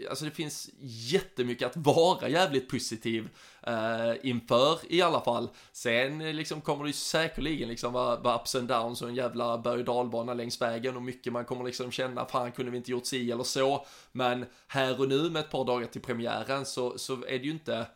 [0.09, 3.29] alltså det finns jättemycket att vara jävligt positiv
[3.67, 5.49] eh, inför i alla fall.
[5.71, 9.15] Sen eh, liksom kommer det ju säkerligen liksom vara, vara ups and downs och en
[9.15, 12.77] jävla berg och dalbana längs vägen och mycket man kommer liksom känna, fan kunde vi
[12.77, 13.85] inte gjort si eller så.
[14.11, 17.51] Men här och nu med ett par dagar till premiären så, så är det ju
[17.51, 17.87] inte,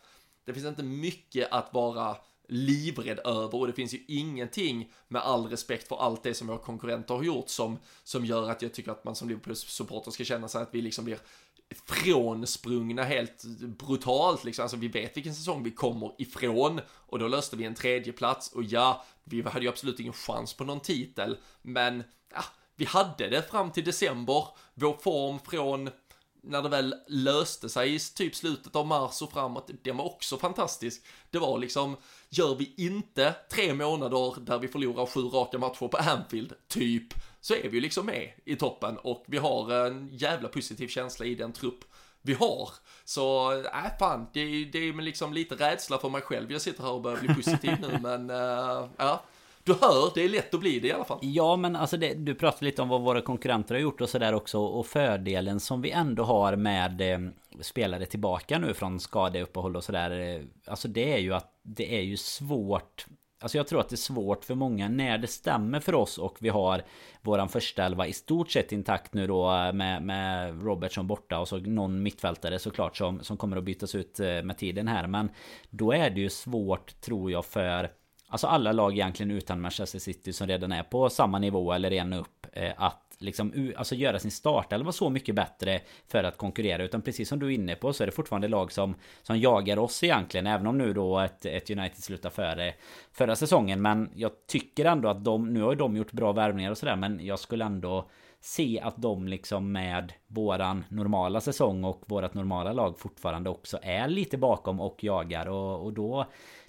[0.46, 2.16] det finns inte mycket att vara
[2.48, 6.58] livrädd över och det finns ju ingenting med all respekt för allt det som våra
[6.58, 10.48] konkurrenter har gjort som, som gör att jag tycker att man som Liverpool-supporter ska känna
[10.48, 11.18] sig att vi liksom blir
[11.86, 14.64] frånsprungna helt brutalt liksom.
[14.64, 18.52] Alltså vi vet vilken säsong vi kommer ifrån och då löste vi en tredje plats
[18.52, 22.44] och ja, vi hade ju absolut ingen chans på någon titel, men ja,
[22.76, 24.48] vi hade det fram till december.
[24.74, 25.89] Vår form från
[26.44, 30.38] när det väl löste sig i typ slutet av mars och framåt, den var också
[30.38, 31.06] fantastisk.
[31.32, 31.98] Det var liksom,
[32.38, 37.54] gör vi inte tre månader där vi förlorar sju raka matcher på Anfield, typ, så
[37.54, 41.36] är vi ju liksom med i toppen och vi har en jävla positiv känsla i
[41.36, 41.86] den trupp
[42.22, 42.70] vi har.
[43.06, 46.52] Så, äh, fan, det, det är liksom lite rädsla för mig själv.
[46.52, 49.24] Jag sitter här och börjar bli positiv nu, men äh, ja.
[49.64, 51.20] Du hör, det är lätt att bli det i alla fall.
[51.22, 54.34] Ja, men alltså det, du pratade lite om vad våra konkurrenter har gjort och sådär
[54.34, 54.59] också.
[54.59, 57.20] Och fördelen som vi ändå har med eh,
[57.61, 60.20] spelare tillbaka nu från skadeuppehåll och sådär.
[60.20, 63.05] Eh, alltså det är ju att det är ju svårt
[63.43, 66.38] Alltså jag tror att det är svårt för många när det stämmer för oss och
[66.39, 66.84] vi har
[67.22, 71.47] våran första elva i stort sett intakt nu då eh, med, med Robertson borta och
[71.47, 75.07] så någon mittfältare såklart som, som kommer att bytas ut eh, med tiden här.
[75.07, 75.30] Men
[75.70, 77.91] då är det ju svårt tror jag för
[78.34, 82.14] Alltså alla lag egentligen utan Manchester City som redan är på samma nivå eller en
[82.14, 86.84] upp eh, Att liksom alltså göra sin startelva så mycket bättre för att konkurrera.
[86.84, 89.80] Utan precis som du är inne på så är det fortfarande lag som som jagar
[89.80, 92.74] oss egentligen även om nu då ett, ett United slutar före
[93.12, 93.82] förra säsongen.
[93.82, 96.96] Men jag tycker ändå att de nu har ju de gjort bra värvningar och sådär
[96.96, 98.10] men jag skulle ändå
[98.46, 104.08] se att de liksom med våran normala säsong och vårat normala lag fortfarande också är
[104.08, 106.26] lite bakom och jagar och, och då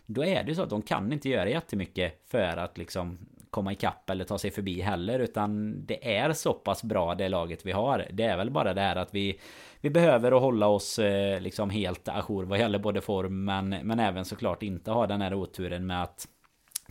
[0.07, 3.18] då är det så att de kan inte göra jättemycket för att liksom
[3.51, 7.66] komma ikapp eller ta sig förbi heller utan det är så pass bra det laget
[7.66, 8.07] vi har.
[8.11, 9.41] Det är väl bara det här att vi
[9.81, 14.01] vi behöver att hålla oss eh, liksom helt ajour vad gäller både form men, men
[14.01, 16.29] även såklart inte ha den här oturen med att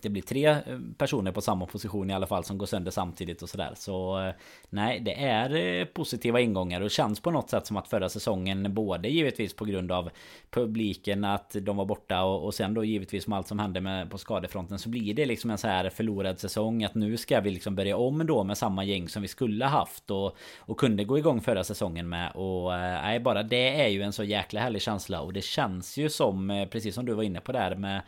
[0.04, 0.60] det blir tre eh,
[0.98, 3.72] personer på samma position i alla fall som går sönder samtidigt och sådär.
[3.76, 4.34] Så eh,
[4.70, 8.74] nej, det är eh, positiva ingångar och känns på något sätt som att förra säsongen
[8.74, 10.10] både givetvis på grund av
[10.50, 14.12] publiken att de var borta och, och sen då givetvis med allt som hände med,
[14.12, 17.52] på skadefronten så blir det liksom en så här förlorad säsong att nu ska vi
[17.52, 21.18] liksom börja om då med samma gäng som vi skulle haft och, och kunde gå
[21.18, 25.22] igång förra säsongen med och nej, bara det är ju en så jäkla härlig känsla
[25.22, 28.02] och det känns ju som precis som du var inne på där med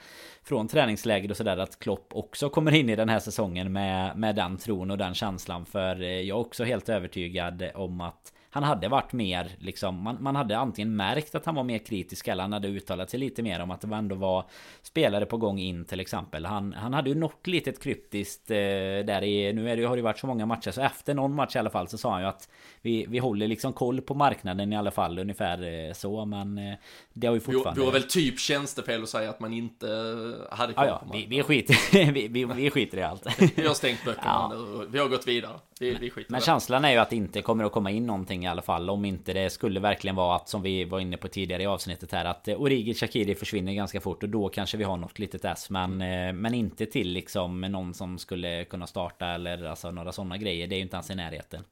[0.45, 4.35] från träningsläger och sådär att Klopp också kommer in i den här säsongen med, med
[4.35, 5.65] den tron och den känslan.
[5.65, 10.18] För eh, jag är också helt övertygad om att han hade varit mer liksom man,
[10.20, 13.43] man hade antingen märkt att han var mer kritisk eller han hade uttalat sig lite
[13.43, 14.45] mer om att det ändå var
[14.82, 16.45] spelare på gång in till exempel.
[16.45, 18.56] Han, han hade ju något litet kryptiskt eh,
[19.06, 21.56] där i nu är det, har det varit så många matcher så efter någon match
[21.56, 22.49] i alla fall så sa han ju att
[22.82, 26.74] vi, vi håller liksom koll på marknaden i alla fall ungefär eh, så men eh,
[27.14, 27.82] det har ju fortfarande.
[27.82, 29.88] Det var väl typ tjänstefel att säga att man inte
[30.51, 31.30] hade koll ja, på marknaden.
[31.30, 33.28] Vi, vi, skiter, vi, vi, vi skiter i allt.
[33.56, 34.51] vi har stängt böckerna ja.
[34.53, 34.88] nu.
[34.91, 35.60] Vi har gått vidare.
[35.80, 38.44] Vi, vi skiter Men känslan är ju att det inte kommer att komma in någonting
[38.45, 38.89] i alla fall.
[38.89, 42.11] Om inte det skulle verkligen vara att som vi var inne på tidigare i avsnittet
[42.11, 42.25] här.
[42.25, 44.23] Att eh, Origi Shakiri försvinner ganska fort.
[44.23, 45.69] Och då kanske vi har något litet S.
[45.69, 49.25] Men, eh, men inte till liksom någon som skulle kunna starta.
[49.27, 50.67] Eller alltså några sådana grejer.
[50.67, 51.63] Det är ju inte ens i närheten.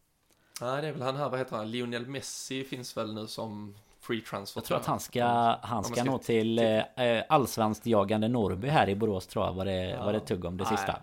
[0.62, 1.72] Nej det är väl han här, vad heter han?
[1.72, 4.60] Lionel Messi finns väl nu som free transfer.
[4.60, 5.26] Jag tror att han ska,
[5.62, 9.90] han ska, nå till eh, allsvenskt jagande Norrby här i Borås tror jag var det,
[9.90, 10.06] ja.
[10.06, 10.78] var det tugg om det Nej.
[10.78, 10.96] sista.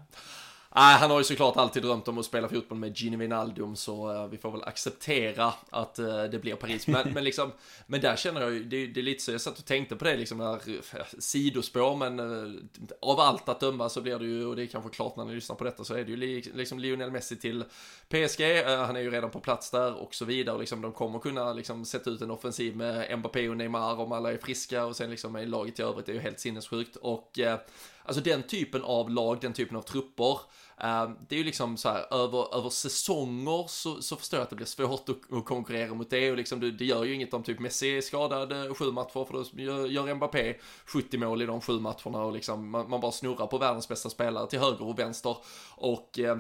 [0.75, 4.13] Nej, han har ju såklart alltid drömt om att spela fotboll med Gini Wijnaldum så
[4.13, 6.87] uh, vi får väl acceptera att uh, det blir Paris.
[6.87, 7.53] Men, men liksom,
[7.87, 10.05] men där känner jag ju, det, det, är lite så, jag satt och tänkte på
[10.05, 12.61] det liksom, när, eh, sidospår, men uh,
[13.01, 15.35] av allt att döma så blir det ju, och det är kanske klart när ni
[15.35, 17.65] lyssnar på detta, så är det ju li, liksom Lionel Messi till
[18.09, 21.19] PSG, han är ju redan på plats där och så vidare, och liksom de kommer
[21.19, 24.97] kunna liksom sätta ut en offensiv med Mbappé och Neymar om alla är friska och
[24.97, 26.97] sen liksom i laget i övrigt, det är ju helt sinnessjukt.
[26.97, 27.39] Och
[28.11, 30.39] Alltså den typen av lag, den typen av trupper,
[30.81, 34.51] eh, det är ju liksom så här över, över säsonger så, så förstår jag att
[34.51, 37.35] det blir svårt att, att konkurrera mot det och liksom det, det, gör ju inget
[37.35, 40.57] om typ Messi är skadad eh, sju matcher för då gör, gör Mbappé
[40.87, 44.11] 70 mål i de sju matcherna och liksom man, man bara snurrar på världens bästa
[44.11, 45.37] spelare till höger och vänster
[45.77, 46.37] och eh,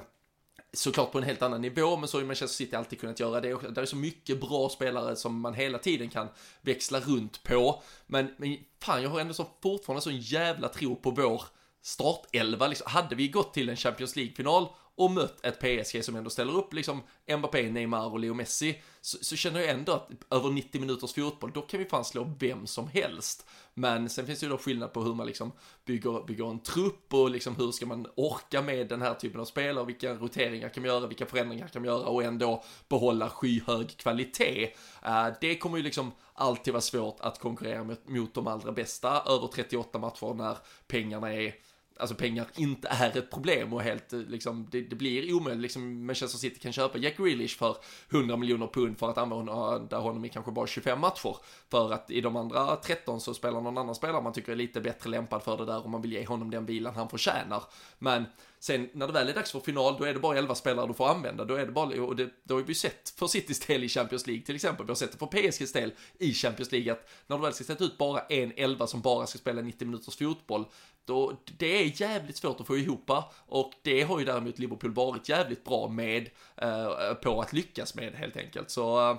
[0.72, 3.40] såklart på en helt annan nivå, men så har ju Manchester City alltid kunnat göra
[3.40, 3.54] det.
[3.54, 6.28] Och det är så mycket bra spelare som man hela tiden kan
[6.60, 7.82] växla runt på.
[8.06, 11.42] Men, men fan, jag har ändå så fortfarande sån jävla tro på vår
[11.82, 12.66] startelva.
[12.66, 14.68] Liksom, hade vi gått till en Champions League-final
[15.00, 17.02] och mött ett PSG som ändå ställer upp liksom
[17.38, 21.50] Mbappé, Neymar och Leo Messi så, så känner jag ändå att över 90 minuters fotboll,
[21.54, 23.46] då kan vi fan slå vem som helst.
[23.74, 25.52] Men sen finns det ju då skillnad på hur man liksom
[25.84, 29.44] bygger, bygger en trupp och liksom hur ska man orka med den här typen av
[29.44, 33.96] spelare, vilka roteringar kan man göra, vilka förändringar kan man göra och ändå behålla skyhög
[33.96, 34.64] kvalitet.
[35.06, 39.22] Uh, det kommer ju liksom alltid vara svårt att konkurrera mot, mot de allra bästa
[39.26, 41.54] över 38 matcher när pengarna är
[41.96, 45.62] alltså pengar inte är ett problem och helt eh, liksom, det, det blir omöjligt.
[45.62, 47.76] Liksom Manchester City kan köpa Jack Grealish för
[48.10, 51.36] 100 miljoner pund för att använda honom i kanske bara 25 matcher.
[51.70, 54.80] För att i de andra 13 så spelar någon annan spelare man tycker är lite
[54.80, 57.62] bättre lämpad för det där och man vill ge honom den bilen han förtjänar.
[57.98, 58.24] Men
[58.62, 60.94] Sen när det väl är dags för final, då är det bara 11 spelare du
[60.94, 61.44] får använda.
[61.44, 64.26] Då är det bara, och det, då har vi sett för Citys del i Champions
[64.26, 64.86] League till exempel.
[64.86, 67.64] Vi har sett det för PSGs del i Champions League att när du väl ska
[67.64, 70.64] sätta ut bara en 11 som bara ska spela 90 minuters fotboll,
[71.04, 73.10] då det är jävligt svårt att få ihop
[73.46, 78.14] och det har ju däremot Liverpool varit jävligt bra med eh, på att lyckas med
[78.14, 78.70] helt enkelt.
[78.70, 79.16] Så eh,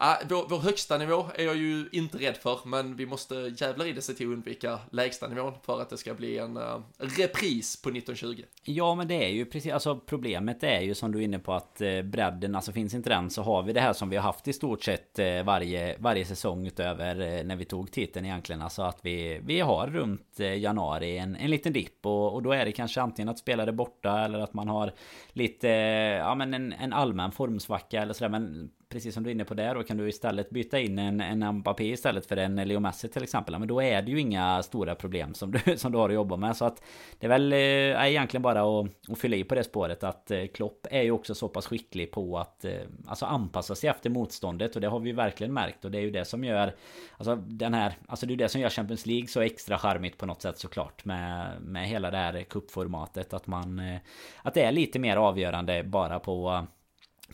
[0.00, 3.86] äh, vår, vår högsta nivå är jag ju inte rädd för, men vi måste jävlar
[3.86, 6.80] i det se till att undvika lägsta nivån för att det ska bli en uh,
[6.98, 8.42] repris på 1920.
[8.62, 11.52] Ja, men det är ju precis, alltså problemet är ju som du är inne på
[11.52, 14.22] att eh, bredden, alltså finns inte den så har vi det här som vi har
[14.22, 18.62] haft i stort sett eh, varje, varje säsong utöver eh, när vi tog titeln egentligen.
[18.62, 22.52] Alltså att vi, vi har runt eh, januari en, en liten dipp och, och då
[22.52, 24.92] är det kanske antingen att spela det borta eller att man har
[25.32, 28.28] lite, eh, ja men en, en allmän formsvacka eller sådär.
[28.28, 31.20] Men precis som du är inne på där, då kan du istället byta in en,
[31.20, 33.58] en Mbappé istället för en Leo Messi till exempel.
[33.58, 36.36] Men då är det ju inga stora problem som du, som du har att jobba
[36.36, 36.56] med.
[36.56, 36.82] Så att
[37.18, 40.30] det är väl eh, är egentligen bara att, att fylla i på det spåret att
[40.30, 42.72] eh, Klopp är ju också så pass skicklig på att eh,
[43.06, 46.10] alltså anpassa sig efter motståndet och det har vi verkligen märkt och det är ju
[46.10, 46.74] det som gör
[47.16, 50.26] alltså den här alltså det är det som gör Champions League så extra charmigt på
[50.26, 53.98] något sätt såklart med med hela det här kuppformatet att man eh,
[54.42, 56.66] att det är lite mer avgörande bara på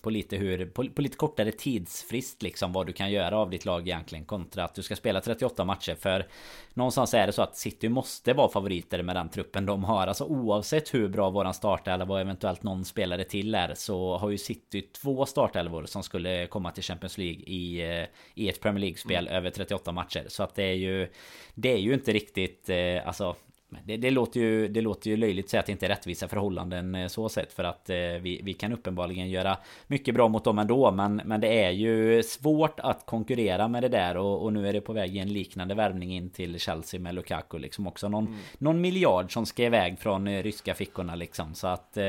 [0.03, 3.64] på lite hur, på, på, lite kortare tidsfrist liksom vad du kan göra av ditt
[3.64, 5.94] lag egentligen kontra att du ska spela 38 matcher.
[5.94, 6.26] För
[6.74, 10.07] någonstans är det så att City måste vara favoriter med den truppen de har.
[10.07, 14.30] Alltså oavsett hur bra våran starta eller vad eventuellt någon spelare till är så har
[14.30, 18.80] ju City två startelvor som skulle komma till Champions League i, eh, i ett Premier
[18.80, 19.36] League spel mm.
[19.36, 20.24] över 38 matcher.
[20.28, 21.09] Så att det är ju
[21.55, 23.36] det är ju inte riktigt eh, alltså
[23.84, 26.28] det, det, låter ju, det låter ju löjligt att säga att det inte är rättvisa
[26.28, 30.44] förhållanden eh, så sett för att eh, vi, vi kan uppenbarligen göra mycket bra mot
[30.44, 34.52] dem ändå men, men det är ju svårt att konkurrera med det där och, och
[34.52, 37.86] nu är det på väg i en liknande värvning in till Chelsea med Lukaku liksom
[37.86, 38.38] också någon, mm.
[38.58, 42.02] någon miljard som ska iväg från eh, ryska fickorna liksom så att eh,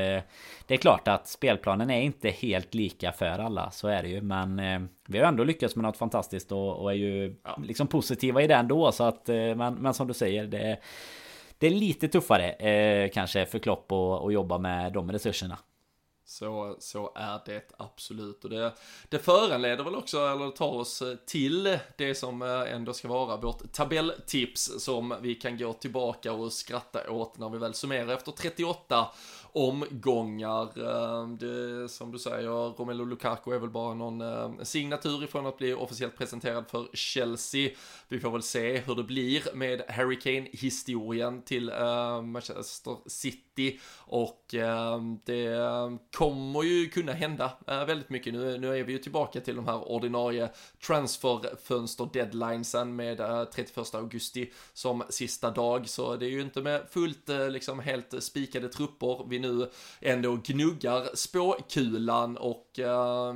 [0.66, 4.20] det är klart att spelplanen är inte helt lika för alla så är det ju
[4.20, 7.58] men eh, vi har ändå lyckats med något fantastiskt och, och är ju ja.
[7.64, 10.78] liksom positiva i det ändå så att men, men som du säger det är
[11.62, 15.58] det är lite tuffare eh, kanske för Klopp att jobba med de resurserna.
[16.24, 18.44] Så, så är det absolut.
[18.44, 18.72] Och det,
[19.08, 23.36] det föranleder väl också, eller tar oss eh, till det som eh, ändå ska vara
[23.36, 28.32] vårt tabelltips som vi kan gå tillbaka och skratta åt när vi väl summerar efter
[28.32, 29.08] 38
[29.52, 30.78] omgångar.
[30.78, 35.58] Ehm, det, som du säger, Romelu Lukaku är väl bara någon ehm, signatur ifrån att
[35.58, 37.70] bli officiellt presenterad för Chelsea.
[38.08, 44.54] Vi får väl se hur det blir med Harry Kane-historien till ehm, Manchester City och
[45.24, 48.34] det kommer ju kunna hända eh, väldigt mycket.
[48.34, 50.50] Nu, nu är vi ju tillbaka till de här ordinarie
[50.86, 56.82] transferfönster deadlinesen med eh, 31 augusti som sista dag, så det är ju inte med
[56.90, 59.70] fullt eh, liksom helt spikade trupper vi nu
[60.00, 62.71] ändå gnuggar spåkulan och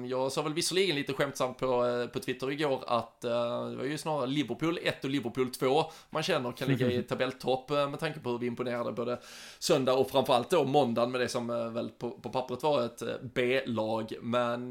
[0.09, 4.26] jag sa väl visserligen lite skämtsamt på, på Twitter igår att det var ju snarare
[4.26, 8.20] Liverpool Liverpool 1 och Liverpool 2 man känner kan ligga i tabelltopp eh, med tanke
[8.20, 9.20] på hur vi imponerade både
[9.59, 13.03] söndag och framförallt då måndagen med det som eh, väl på, på pappret var ett
[13.03, 14.12] eh, B-lag.
[14.22, 14.70] Men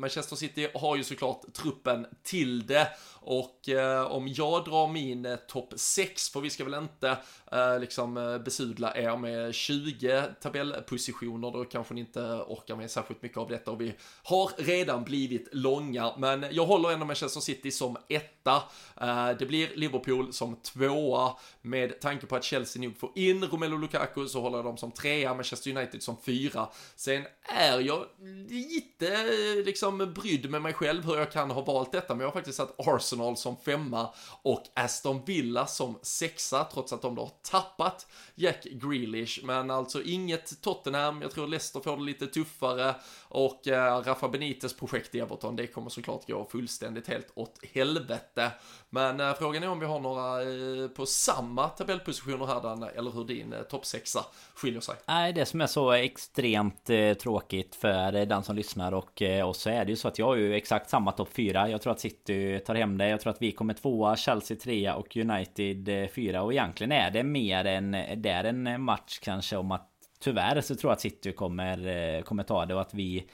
[0.00, 2.88] Manchester City har ju såklart truppen till det
[3.28, 7.16] och eh, om jag drar min eh, topp 6, för vi ska väl inte
[7.52, 13.22] eh, liksom eh, besudla er med 20 tabellpositioner, då kanske ni inte orkar med särskilt
[13.22, 17.70] mycket av detta och vi har redan blivit långa, men jag håller ändå Manchester City
[17.70, 18.62] som etta.
[19.00, 23.78] Eh, det blir Liverpool som tvåa med tanke på att Chelsea nog får in Romelu
[23.78, 26.68] Lukaku så håller jag dem som trea, Manchester United som fyra.
[26.96, 28.06] Sen är jag
[28.48, 32.26] lite eh, liksom brydd med mig själv hur jag kan ha valt detta, men jag
[32.26, 37.22] har faktiskt satt Arsenal som femma och Aston Villa som sexa, trots att de då
[37.22, 39.40] har tappat Jack Grealish.
[39.44, 42.94] Men alltså inget Tottenham, jag tror Leicester får det lite tuffare
[43.36, 48.50] och eh, Rafa Benites projekt i Everton, det kommer såklart gå fullständigt helt åt helvete.
[48.90, 53.10] Men eh, frågan är om vi har några eh, på samma tabellpositioner här, Dan, eller
[53.10, 54.20] hur din eh, toppsexa
[54.54, 54.94] skiljer sig.
[55.06, 59.60] Nej, det som är så extremt eh, tråkigt för den som lyssnar och eh, oss
[59.60, 61.68] så är det ju så att jag har ju exakt samma topp fyra.
[61.68, 63.08] Jag tror att City tar hem det.
[63.08, 66.42] Jag tror att vi kommer tvåa, Chelsea trea och United eh, fyra.
[66.42, 70.74] Och egentligen är det mer än, det är en match kanske om att Tyvärr så
[70.74, 71.86] tror jag att City kommer,
[72.16, 73.26] eh, kommer ta det och att vi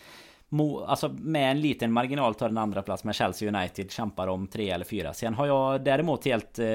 [0.86, 4.70] Alltså med en liten marginal tar en andra plats med Chelsea United kämpar om tre
[4.70, 5.14] eller fyra.
[5.14, 6.66] Sen har jag däremot helt eh,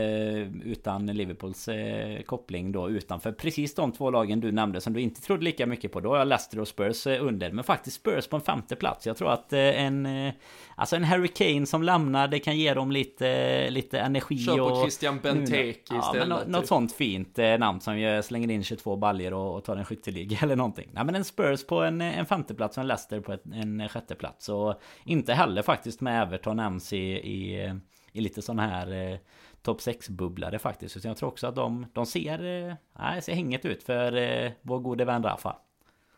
[0.63, 5.21] utan Liverpools eh, koppling då utanför precis de två lagen du nämnde som du inte
[5.21, 5.99] trodde lika mycket på.
[5.99, 7.51] Då har jag Leicester och Spurs eh, under.
[7.51, 9.05] Men faktiskt Spurs på en femte plats.
[9.05, 10.34] Jag tror att eh, en eh,
[10.80, 14.63] Alltså en Harry Kane som lämnar det kan ge dem lite, lite energi Kör på
[14.63, 14.82] och...
[14.82, 16.47] Christian Benteke ja, istället.
[16.47, 16.67] Något typ.
[16.67, 20.38] sånt fint eh, namn som jag slänger in 22 baljer och, och tar en skytteliga
[20.43, 20.89] eller någonting.
[20.91, 24.49] Nej men en Spurs på en, en femteplats och en Leicester på en, en sjätteplats.
[24.49, 27.74] Och inte heller faktiskt med Everton nämns i, i,
[28.11, 29.18] i lite sån här eh,
[29.61, 31.01] topp 6-bubblare faktiskt.
[31.01, 34.80] Så jag tror också att de, de ser, eh, ser hänget ut för eh, vår
[34.80, 35.55] gode vän Rafa.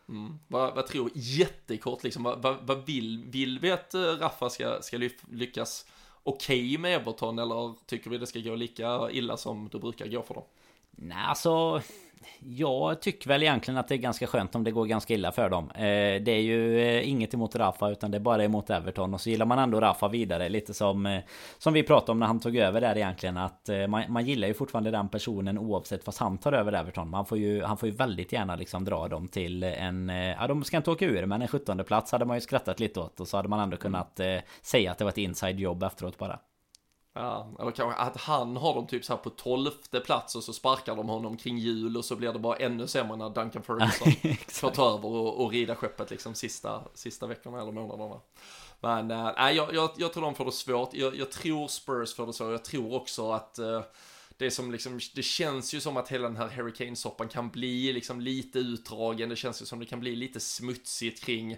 [0.08, 0.38] Mm.
[0.48, 4.78] Vad, vad tror, jättekort liksom, vad, vad, vad, vill, vill vi att eh, Rafa ska,
[4.82, 5.86] ska lyckas
[6.22, 10.06] okej okay med Everton eller tycker vi det ska gå lika illa som det brukar
[10.06, 10.44] gå för dem?
[10.90, 11.82] Nej, alltså
[12.40, 15.48] jag tycker väl egentligen att det är ganska skönt om det går ganska illa för
[15.48, 15.70] dem.
[15.70, 19.14] Eh, det är ju eh, inget emot Rafa utan det är bara emot Everton.
[19.14, 20.48] Och så gillar man ändå Rafa vidare.
[20.48, 21.20] Lite som, eh,
[21.58, 23.36] som vi pratade om när han tog över där egentligen.
[23.36, 27.10] Att eh, man, man gillar ju fortfarande den personen oavsett fast han tar över Everton.
[27.10, 30.10] Man får ju, han får ju väldigt gärna liksom dra dem till en...
[30.10, 32.80] Eh, ja, de ska inte åka ur men en 17 plats hade man ju skrattat
[32.80, 33.20] lite åt.
[33.20, 36.18] Och så hade man ändå kunnat eh, säga att det var ett inside jobb efteråt
[36.18, 36.38] bara.
[37.12, 40.52] Ja, eller kanske att han har dem typ så här på tolfte plats och så
[40.52, 44.12] sparkar de honom kring jul och så blir det bara ännu sämre när Duncan Ferguson
[44.48, 48.20] får ta över och, och rida skeppet liksom sista, sista veckorna eller månaderna.
[48.80, 50.94] Men äh, jag, jag, jag tror de får det svårt.
[50.94, 52.50] Jag, jag tror Spurs får det så.
[52.50, 53.82] Jag tror också att äh,
[54.36, 58.20] det som liksom, det känns ju som att hela den här Hurricane-soppan kan bli liksom
[58.20, 59.28] lite utdragen.
[59.28, 61.56] Det känns ju som det kan bli lite smutsigt kring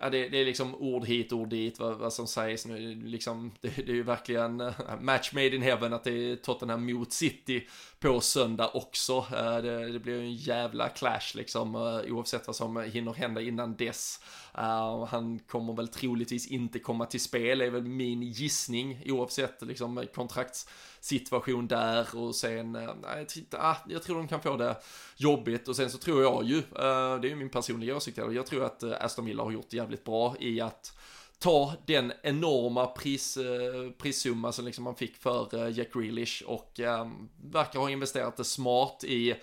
[0.00, 2.94] ja, det, det, är liksom ord hit, ord dit, vad, vad som sägs nu.
[2.94, 6.86] Liksom, det, det, är ju verkligen eh, match made in heaven att det är Tottenham
[6.92, 7.66] mot City
[7.98, 9.26] på söndag också.
[9.32, 13.40] Eh, det, det, blir ju en jävla clash liksom, eh, oavsett vad som hinner hända
[13.40, 14.20] innan dess.
[15.08, 20.68] han kommer väl troligtvis inte komma till spel, är väl min gissning, oavsett liksom kontrakts
[21.08, 24.76] situation där och sen, eh, nej, titta, ah, jag tror de kan få det
[25.16, 25.68] jobbigt.
[25.68, 28.64] Och sen så tror jag ju, eh, det är ju min personliga åsikt, jag tror
[28.64, 30.96] att eh, Aston Villa har gjort jävligt bra i att
[31.38, 33.38] ta den enorma pris,
[33.98, 36.80] prissumma som liksom man fick för Jack Grealish och
[37.42, 39.34] verkar ha investerat det smart i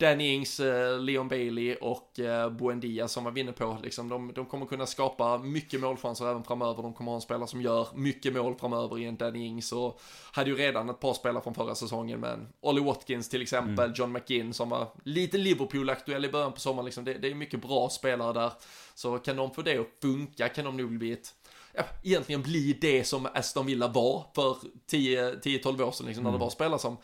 [0.00, 3.78] Danny Ings, eh, Leon Bailey och eh, Buendia som var inne på.
[3.82, 6.82] Liksom, de, de kommer kunna skapa mycket målchanser även framöver.
[6.82, 10.00] De kommer ha en spelare som gör mycket mål framöver i en Danny Ings och
[10.32, 13.94] hade ju redan ett par spelare från förra säsongen med Ollie Watkins till exempel, mm.
[13.96, 16.84] John McGinn som var lite Liverpool-aktuell i början på sommaren.
[16.84, 17.04] Liksom.
[17.04, 18.52] Det, det är mycket bra spelare där.
[18.94, 21.34] Så kan de få det att funka kan de nog bli ett
[21.72, 24.56] ja, egentligen bli det som Aston Villa var för
[24.90, 26.14] 10-12 år sedan, liksom, mm.
[26.14, 26.40] när det mm.
[26.40, 26.96] var spelare som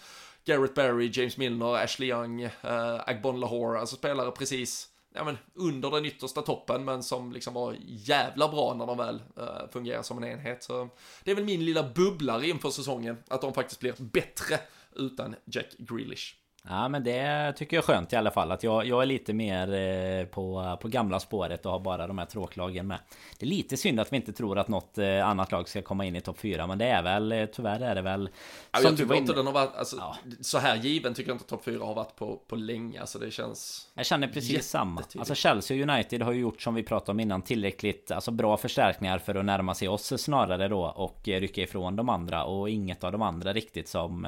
[0.45, 5.91] Garrett Barry, James Milner, Ashley Young, eh, Agbon Lahore, alltså spelare precis ja, men under
[5.91, 10.19] den yttersta toppen men som liksom var jävla bra när de väl eh, fungerar som
[10.19, 10.63] en enhet.
[10.63, 10.89] Så
[11.25, 14.61] det är väl min lilla bubblare inför säsongen, att de faktiskt blir bättre
[14.97, 16.35] utan Jack Grealish.
[16.69, 19.33] Ja men det tycker jag är skönt i alla fall att jag, jag är lite
[19.33, 22.99] mer eh, på, på gamla spåret och har bara de här tråklagen med.
[23.39, 26.05] Det är lite synd att vi inte tror att något eh, annat lag ska komma
[26.05, 28.29] in i topp 4 men det är väl eh, tyvärr är det väl
[28.73, 30.17] ja, Jag tycker inte den har varit alltså, ja.
[30.41, 33.31] Så här given tycker jag inte topp 4 har varit på, på länge alltså det
[33.31, 37.21] känns Jag känner precis samma Alltså Chelsea United har ju gjort som vi pratade om
[37.21, 41.97] innan tillräckligt Alltså bra förstärkningar för att närma sig oss snarare då och rycka ifrån
[41.97, 44.27] de andra och inget av de andra riktigt som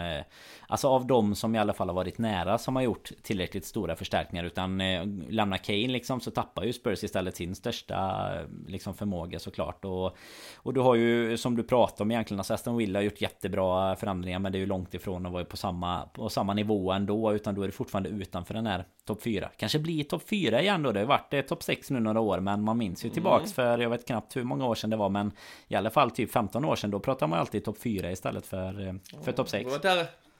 [0.69, 3.97] Alltså av de som i alla fall har varit nära som har gjort tillräckligt stora
[3.97, 8.29] förstärkningar utan eh, lämna Kane liksom så tappar ju Spurs istället sin största
[8.67, 9.85] liksom förmåga såklart.
[9.85, 10.17] Och,
[10.57, 13.97] och du har ju som du pratade om egentligen alltså Aston Villa har gjort jättebra
[13.97, 17.33] förändringar men det är ju långt ifrån att vara på samma, på samma nivå ändå
[17.33, 20.83] utan då är det fortfarande utanför den här topp 4 Kanske blir topp 4 igen
[20.83, 23.11] då Det har ju varit eh, topp 6 nu några år Men man minns ju
[23.11, 23.55] tillbaks mm.
[23.55, 25.33] för Jag vet knappt hur många år sedan det var Men
[25.69, 28.87] I alla fall typ 15 år sedan Då pratar man alltid topp 4 istället för,
[28.87, 29.71] eh, för topp 6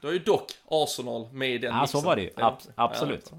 [0.01, 2.29] då är ju dock Arsenal med i den Ja, så var det ju.
[2.35, 3.31] Ab absolut.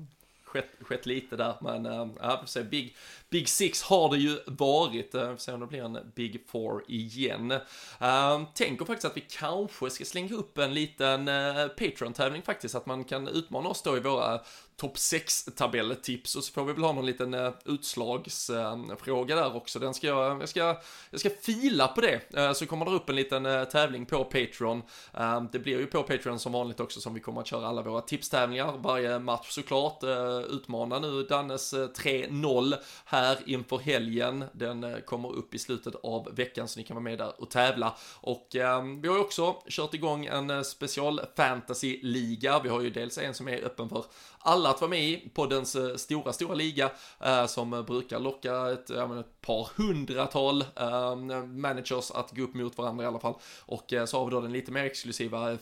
[0.45, 2.45] skett, skett lite där, men äh, ja.
[2.71, 2.97] Big,
[3.31, 6.85] Big Six har det ju varit, vi får se om det blir en Big Four
[6.89, 7.51] igen.
[7.99, 12.87] Ehm, tänker faktiskt att vi kanske ska slänga upp en liten eh, Patreon-tävling faktiskt, att
[12.87, 14.41] man kan utmana oss då i våra
[14.77, 19.57] topp 6-tabelltips och så får vi väl ha någon liten eh, uh, utslagsfråga ehm, där
[19.57, 19.79] också.
[19.79, 20.77] Den ska jag, jag ska,
[21.11, 24.83] jag ska fila på det, så kommer det upp en liten tävling på Patreon.
[25.15, 27.83] Ehm, det blir ju på Patreon som vanligt också som vi kommer att köra alla
[27.83, 30.05] våra tipstävlingar varje match såklart.
[30.49, 32.75] utmana nu Dannes 3-0
[33.05, 34.45] här inför helgen.
[34.53, 37.51] Den eh, kommer upp i slutet av veckan så ni kan vara med där och
[37.51, 37.97] tävla.
[38.21, 42.61] Och ehm, vi har ju också kört igång en eh, special fantasy-liga.
[42.63, 44.05] Vi har ju dels en som är öppen för
[44.39, 46.91] alla att vara med i poddens eh, stora, stora liga
[47.21, 53.05] eh, som brukar locka ett, ett par hundratal eh, managers att gå upp mot varandra
[53.05, 53.35] i alla fall.
[53.67, 55.59] Och eh, så har vi då den lite mer exklusiva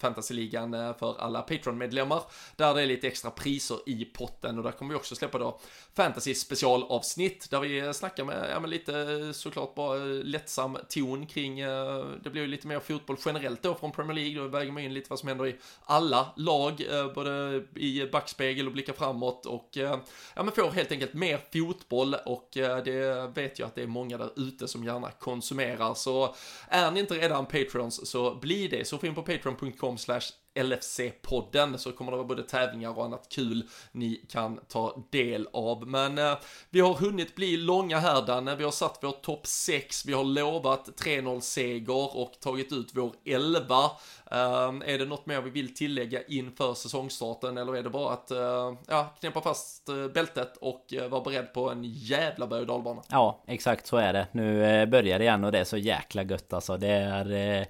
[0.00, 2.22] fantasyligan eh, för alla Patreon-medlemmar
[2.56, 4.58] där det är lite extra priser i potten.
[4.58, 5.58] Och där kommer vi också släppa då
[5.94, 11.60] fantasy specialavsnitt där vi eh, snackar med, ja men lite såklart bara lättsam ton kring,
[12.22, 14.94] det blir ju lite mer fotboll generellt då från Premier League, då väger man in
[14.94, 16.82] lite vad som händer i alla lag,
[17.14, 19.46] både i backspegel och blickar framåt.
[19.46, 19.98] Och eh,
[20.34, 23.86] ja, men får helt enkelt mer fotboll och eh, det vet jag att det är
[23.86, 25.94] många där ute som gärna konsumerar.
[25.94, 26.34] Så
[26.68, 28.84] är ni inte redan Patreons så bli det.
[28.84, 33.28] Så få in på patreon.com slash LFC-podden så kommer det vara både tävlingar och annat
[33.28, 35.88] kul ni kan ta del av.
[35.88, 36.38] Men eh,
[36.70, 40.24] vi har hunnit bli långa här Danne, vi har satt vår topp 6, vi har
[40.24, 43.90] lovat 3-0 seger och tagit ut vår 11.
[44.30, 48.30] Ehm, är det något mer vi vill tillägga inför säsongstarten eller är det bara att
[48.30, 52.66] eh, ja, knäppa fast eh, bältet och eh, vara beredd på en jävla berg och
[52.66, 53.02] dalbana?
[53.08, 54.26] Ja, exakt så är det.
[54.32, 56.76] Nu börjar det igen och det är så jäkla gött alltså.
[56.76, 57.66] Det är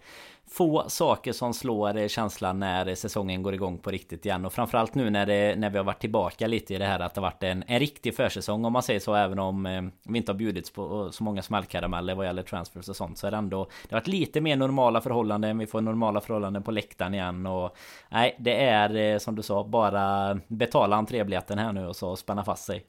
[0.51, 4.45] få saker som slår eh, känslan när säsongen går igång på riktigt igen.
[4.45, 7.15] Och framförallt nu när, det, när vi har varit tillbaka lite i det här att
[7.15, 9.15] det har varit en, en riktig försäsong om man säger så.
[9.15, 12.89] Även om eh, vi inte har bjudits på eh, så många smällkarameller vad gäller transfers
[12.89, 13.19] och sånt.
[13.19, 15.59] Så är det ändå Det har varit lite mer normala förhållanden.
[15.59, 17.47] Vi får normala förhållanden på läktaren igen.
[17.47, 17.77] Och
[18.09, 22.45] nej, det är eh, som du sa bara betala entrébiljetten här nu och så spänna
[22.45, 22.85] fast sig.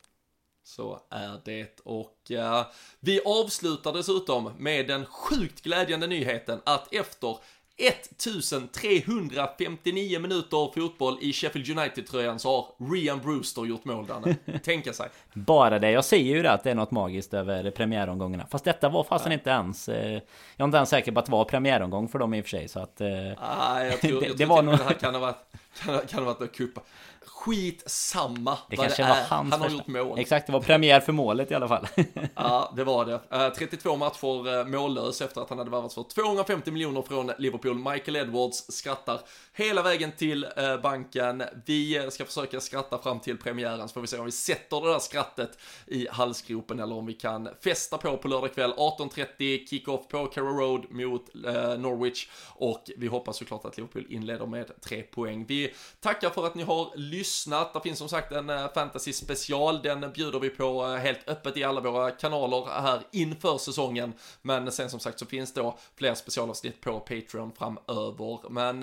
[0.68, 2.66] Så är det och uh,
[3.00, 7.38] vi avslutar dessutom med den sjukt glädjande nyheten att efter
[7.78, 14.36] 1359 minuter fotboll i Sheffield United-tröjan så har Rian Brewster gjort mål Danne.
[14.64, 15.10] Tänka sig.
[15.34, 15.92] Bara det.
[15.92, 18.48] Jag säger ju det att det är något magiskt över premiäromgångarna.
[18.52, 19.90] Fast detta var fasen inte ens...
[19.90, 20.22] Eh,
[20.56, 22.50] jag är inte ens säker på att det var premiäromgång för dem i och för
[22.50, 22.68] sig.
[22.68, 23.02] Så att...
[23.02, 23.08] Eh,
[23.38, 24.78] ah, jag tror, det, jag tror det var nog...
[24.78, 25.46] det här kan ha varit,
[25.80, 26.82] kan, kan ha varit en kuppa
[27.30, 30.20] skit samma det kanske det var hans Han har gjort mål.
[30.20, 31.88] Exakt, det var premiär för målet i alla fall.
[32.36, 33.52] ja, det var det.
[33.58, 37.76] 32 eh, matcher eh, mållös efter att han hade värvats för 250 miljoner från Liverpool.
[37.76, 39.20] Michael Edwards skrattar
[39.58, 41.44] hela vägen till eh, banken.
[41.66, 44.92] Vi ska försöka skratta fram till premiären så får vi se om vi sätter det
[44.92, 50.08] där skrattet i halsgropen eller om vi kan festa på på lördag kväll 18.30 kickoff
[50.08, 55.04] på Carrow Road mot eh, Norwich och vi hoppas såklart att Liverpool inleder med tre
[55.04, 55.46] poäng.
[55.48, 57.74] Vi tackar för att ni har lyssnat.
[57.74, 59.82] Det finns som sagt en eh, fantasy special.
[59.82, 64.14] Den bjuder vi på helt öppet i alla våra kanaler här inför säsongen.
[64.42, 68.50] Men sen som sagt så finns då fler specialavsnitt på Patreon framöver.
[68.50, 68.82] Men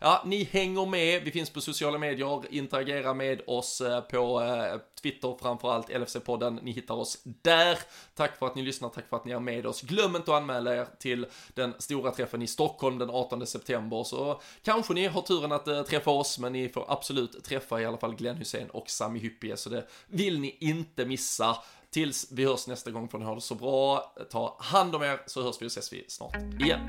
[0.00, 1.22] ja, ja, ni hänger med.
[1.22, 2.54] Vi finns på sociala medier.
[2.54, 6.58] Interagera med oss eh, på eh, Twitter framförallt, LFC-podden.
[6.62, 7.78] Ni hittar oss där.
[8.14, 9.82] Tack för att ni lyssnar, tack för att ni är med oss.
[9.82, 14.04] Glöm inte att anmäla er till den stora träffen i Stockholm den 18 september.
[14.04, 17.86] Så kanske ni har turen att eh, träffa oss, men ni får absolut träffa i
[17.86, 21.56] alla fall Glenn Hussein och Sami Hyppie, så det vill ni inte missa.
[21.90, 24.14] Tills vi hörs nästa gång får ni ha det så bra.
[24.30, 26.88] Ta hand om er så hörs vi och ses vi snart igen.